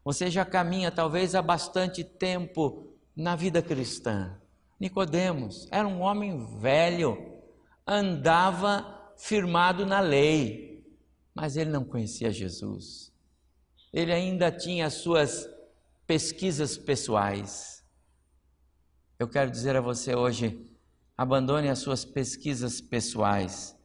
Você 0.05 0.28
já 0.28 0.45
caminha 0.45 0.91
talvez 0.91 1.34
há 1.34 1.43
bastante 1.43 2.03
tempo 2.03 2.93
na 3.14 3.36
vida 3.36 3.62
cristã. 3.62 4.41
Nicodemos 4.80 5.68
era 5.70 5.86
um 5.86 6.01
homem 6.01 6.59
velho, 6.59 7.41
andava 7.86 9.12
firmado 9.16 9.86
na 9.86 10.01
lei, 10.01 10.84
mas 11.34 11.57
ele 11.57 11.70
não 11.70 11.84
conhecia 11.84 12.32
Jesus. 12.32 13.12
Ele 13.93 14.12
ainda 14.12 14.51
tinha 14.51 14.86
as 14.86 14.95
suas 14.95 15.49
pesquisas 16.07 16.76
pessoais. 16.76 17.84
Eu 19.18 19.28
quero 19.28 19.51
dizer 19.51 19.76
a 19.76 19.80
você 19.80 20.14
hoje, 20.14 20.64
abandone 21.16 21.68
as 21.68 21.80
suas 21.80 22.05
pesquisas 22.05 22.80
pessoais 22.80 23.76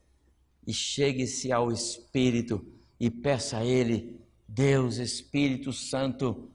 e 0.65 0.73
chegue-se 0.73 1.51
ao 1.51 1.71
Espírito 1.71 2.65
e 2.99 3.09
peça 3.09 3.57
a 3.57 3.65
Ele 3.65 4.21
Deus, 4.47 4.97
Espírito 4.97 5.73
Santo, 5.73 6.51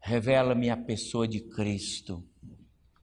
revela-me 0.00 0.68
a 0.68 0.76
pessoa 0.76 1.28
de 1.28 1.40
Cristo. 1.40 2.24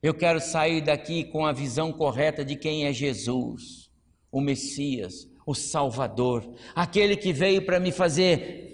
Eu 0.01 0.13
quero 0.13 0.41
sair 0.41 0.81
daqui 0.81 1.23
com 1.23 1.45
a 1.45 1.53
visão 1.53 1.93
correta 1.93 2.43
de 2.43 2.57
quem 2.57 2.85
é 2.85 2.91
Jesus, 2.91 3.89
o 4.29 4.41
Messias, 4.41 5.29
o 5.45 5.55
Salvador, 5.55 6.53
aquele 6.75 7.15
que 7.15 7.31
veio 7.31 7.65
para 7.65 7.79
me 7.79 7.91
fazer 7.91 8.72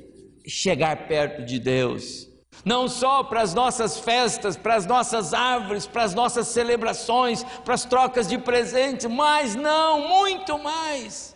chegar 0.49 1.07
perto 1.07 1.43
de 1.43 1.59
Deus. 1.59 2.27
Não 2.65 2.87
só 2.87 3.23
para 3.23 3.41
as 3.41 3.53
nossas 3.53 3.99
festas, 3.99 4.57
para 4.57 4.75
as 4.75 4.85
nossas 4.85 5.33
árvores, 5.33 5.87
para 5.87 6.03
as 6.03 6.13
nossas 6.13 6.47
celebrações, 6.47 7.43
para 7.63 7.73
as 7.73 7.85
trocas 7.85 8.27
de 8.27 8.37
presentes, 8.37 9.05
mas 9.05 9.55
não, 9.55 10.07
muito 10.07 10.57
mais. 10.57 11.35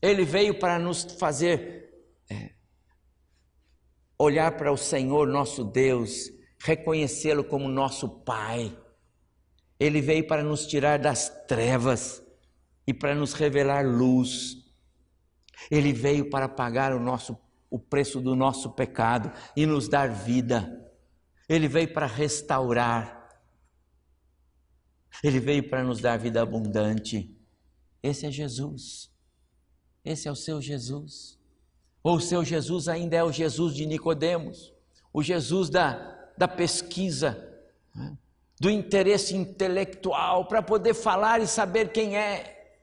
Ele 0.00 0.24
veio 0.24 0.58
para 0.58 0.78
nos 0.78 1.04
fazer 1.18 1.82
olhar 4.18 4.56
para 4.56 4.72
o 4.72 4.76
Senhor 4.76 5.26
nosso 5.26 5.64
Deus, 5.64 6.30
reconhecê-lo 6.60 7.42
como 7.42 7.68
nosso 7.68 8.08
Pai. 8.08 8.76
Ele 9.78 10.00
veio 10.00 10.26
para 10.26 10.44
nos 10.44 10.66
tirar 10.66 10.98
das 10.98 11.28
trevas 11.48 12.22
e 12.86 12.94
para 12.94 13.14
nos 13.14 13.32
revelar 13.32 13.84
luz. 13.84 14.56
Ele 15.70 15.92
veio 15.92 16.30
para 16.30 16.48
pagar 16.48 16.94
o 16.94 17.00
nosso 17.00 17.34
o 17.72 17.78
preço 17.78 18.20
do 18.20 18.36
nosso 18.36 18.70
pecado 18.72 19.32
e 19.56 19.64
nos 19.64 19.88
dar 19.88 20.12
vida. 20.12 20.92
Ele 21.48 21.66
veio 21.66 21.90
para 21.90 22.04
restaurar. 22.04 23.30
Ele 25.24 25.40
veio 25.40 25.66
para 25.70 25.82
nos 25.82 25.98
dar 25.98 26.18
vida 26.18 26.42
abundante. 26.42 27.34
Esse 28.02 28.26
é 28.26 28.30
Jesus. 28.30 29.10
Esse 30.04 30.28
é 30.28 30.30
o 30.30 30.36
seu 30.36 30.60
Jesus. 30.60 31.40
Ou 32.02 32.16
o 32.16 32.20
seu 32.20 32.44
Jesus 32.44 32.88
ainda 32.88 33.16
é 33.16 33.24
o 33.24 33.32
Jesus 33.32 33.74
de 33.74 33.86
Nicodemos, 33.86 34.74
o 35.10 35.22
Jesus 35.22 35.70
da, 35.70 36.30
da 36.36 36.46
pesquisa, 36.46 37.48
né? 37.94 38.18
do 38.60 38.68
interesse 38.68 39.34
intelectual 39.34 40.46
para 40.46 40.62
poder 40.62 40.92
falar 40.92 41.40
e 41.40 41.46
saber 41.46 41.90
quem 41.90 42.18
é. 42.18 42.78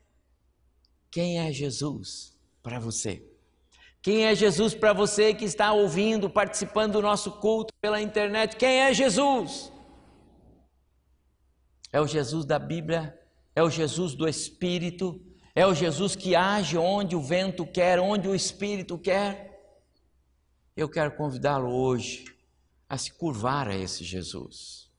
Quem 1.12 1.40
é 1.40 1.52
Jesus 1.52 2.36
para 2.64 2.80
você? 2.80 3.29
Quem 4.02 4.26
é 4.26 4.34
Jesus 4.34 4.74
para 4.74 4.94
você 4.94 5.34
que 5.34 5.44
está 5.44 5.74
ouvindo, 5.74 6.30
participando 6.30 6.94
do 6.94 7.02
nosso 7.02 7.34
culto 7.34 7.74
pela 7.82 8.02
internet? 8.02 8.56
Quem 8.56 8.82
é 8.82 8.94
Jesus? 8.94 9.72
É 11.92 12.00
o 12.00 12.08
Jesus 12.08 12.46
da 12.46 12.58
Bíblia? 12.58 13.20
É 13.56 13.62
o 13.62 13.70
Jesus 13.70 14.16
do 14.16 14.28
Espírito? 14.28 15.22
É 15.54 15.66
o 15.66 15.74
Jesus 15.74 16.16
que 16.16 16.36
age 16.36 16.78
onde 16.78 17.16
o 17.16 17.22
vento 17.22 17.66
quer, 17.66 18.00
onde 18.00 18.28
o 18.28 18.36
Espírito 18.36 18.98
quer. 18.98 19.50
Eu 20.78 20.88
quero 20.88 21.12
convidá-lo 21.18 21.70
hoje 21.70 22.24
a 22.88 22.98
se 22.98 23.12
curvar 23.12 23.68
a 23.68 23.76
esse 23.76 24.06
Jesus. 24.06 24.90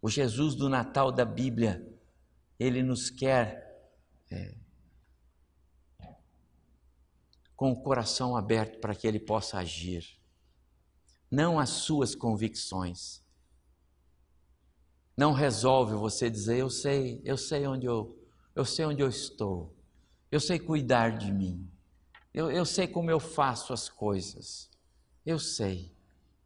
O 0.00 0.08
Jesus 0.08 0.54
do 0.54 0.68
Natal 0.68 1.12
da 1.12 1.26
Bíblia, 1.26 1.86
ele 2.58 2.82
nos 2.82 3.10
quer 3.10 3.68
é, 4.30 4.54
com 7.60 7.72
o 7.72 7.76
coração 7.76 8.34
aberto 8.34 8.80
para 8.80 8.94
que 8.94 9.06
ele 9.06 9.20
possa 9.20 9.58
agir, 9.58 10.18
não 11.30 11.58
as 11.58 11.68
suas 11.68 12.14
convicções. 12.14 13.22
Não 15.14 15.34
resolve 15.34 15.94
você 15.94 16.30
dizer, 16.30 16.56
eu 16.56 16.70
sei, 16.70 17.20
eu 17.22 17.36
sei 17.36 17.66
onde 17.66 17.84
eu 17.84 18.18
eu 18.56 18.64
sei 18.64 18.86
onde 18.86 19.02
eu 19.02 19.10
estou, 19.10 19.76
eu 20.30 20.40
sei 20.40 20.58
cuidar 20.58 21.18
de 21.18 21.30
mim, 21.30 21.70
eu, 22.32 22.50
eu 22.50 22.64
sei 22.64 22.88
como 22.88 23.10
eu 23.10 23.20
faço 23.20 23.74
as 23.74 23.90
coisas, 23.90 24.70
eu 25.26 25.38
sei, 25.38 25.94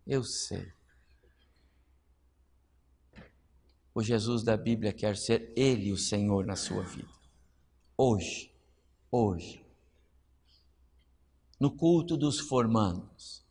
eu 0.04 0.24
sei. 0.24 0.72
O 3.94 4.02
Jesus 4.02 4.42
da 4.42 4.56
Bíblia 4.56 4.92
quer 4.92 5.16
ser 5.16 5.52
Ele 5.54 5.92
o 5.92 5.96
Senhor 5.96 6.44
na 6.44 6.56
sua 6.56 6.82
vida. 6.82 7.14
Hoje, 7.96 8.52
hoje. 9.12 9.63
No 11.64 11.74
culto 11.74 12.14
dos 12.14 12.40
formandos, 12.40 13.42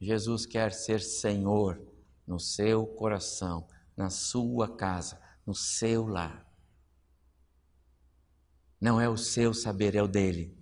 Jesus 0.00 0.44
quer 0.44 0.72
ser 0.72 1.00
Senhor 1.00 1.80
no 2.26 2.40
seu 2.40 2.84
coração, 2.84 3.68
na 3.96 4.10
sua 4.10 4.76
casa, 4.76 5.22
no 5.46 5.54
seu 5.54 6.04
lar. 6.04 6.52
Não 8.80 9.00
é 9.00 9.08
o 9.08 9.16
seu 9.16 9.54
saber, 9.54 9.94
é 9.94 10.02
o 10.02 10.08
dele. 10.08 10.58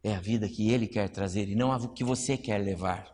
É 0.00 0.14
a 0.14 0.20
vida 0.20 0.48
que 0.48 0.70
ele 0.70 0.86
quer 0.86 1.08
trazer 1.08 1.48
e 1.48 1.56
não 1.56 1.72
a 1.72 1.92
que 1.92 2.04
você 2.04 2.38
quer 2.38 2.58
levar. 2.58 3.12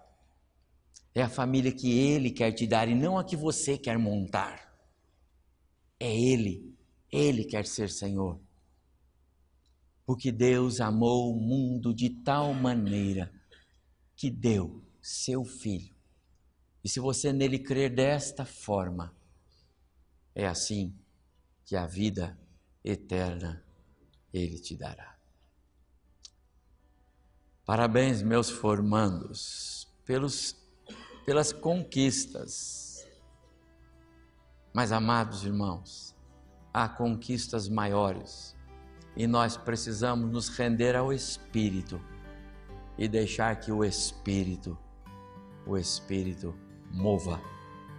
É 1.15 1.23
a 1.23 1.31
família 1.31 1.73
que 1.73 1.99
ele 1.99 2.31
quer 2.31 2.53
te 2.53 2.67
dar 2.67 2.91
e 2.91 2.95
não 2.95 3.17
a 3.17 3.25
que 3.25 3.37
você 3.37 3.79
quer 3.79 3.97
montar. 3.97 4.71
É 5.99 6.15
ele, 6.15 6.77
ele 7.11 7.43
quer 7.47 7.65
ser 7.65 7.89
Senhor. 7.89 8.44
Porque 10.05 10.31
Deus 10.31 10.81
amou 10.81 11.35
o 11.35 11.41
mundo 11.41 11.95
de 11.95 12.11
tal 12.11 12.53
maneira 12.53 13.33
que 14.15 14.31
deu 14.31 14.85
seu 15.01 15.45
filho. 15.45 15.95
E 16.83 16.89
se 16.89 17.01
você 17.01 17.33
nele 17.33 17.59
crer 17.59 17.95
desta 17.95 18.45
forma, 18.45 19.17
é 20.35 20.47
assim 20.47 20.95
que 21.65 21.77
a 21.77 21.87
vida 21.87 22.39
eterna 22.85 23.65
Ele 24.33 24.59
te 24.59 24.77
dará. 24.77 25.19
Parabéns, 27.65 28.21
meus 28.21 28.51
formandos, 28.51 29.89
pelos, 30.05 30.55
pelas 31.25 31.51
conquistas. 31.51 33.07
Mas, 34.75 34.93
amados 34.93 35.45
irmãos, 35.45 36.15
há 36.75 36.87
conquistas 36.87 37.69
maiores 37.69 38.54
e 39.17 39.27
nós 39.27 39.57
precisamos 39.57 40.31
nos 40.31 40.49
render 40.49 40.97
ao 40.97 41.13
Espírito 41.13 42.01
e 42.99 43.09
deixar 43.09 43.57
que 43.57 43.71
o 43.71 43.85
Espírito, 43.85 44.77
o 45.67 45.77
Espírito, 45.77 46.55
mova 46.91 47.41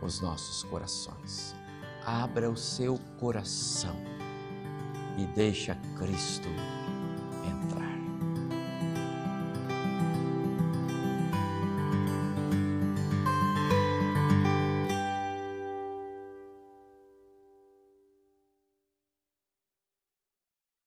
os 0.01 0.21
nossos 0.21 0.63
corações. 0.63 1.55
Abra 2.05 2.49
o 2.49 2.55
seu 2.55 2.97
coração 3.19 3.95
e 5.17 5.25
deixa 5.27 5.75
Cristo 5.97 6.49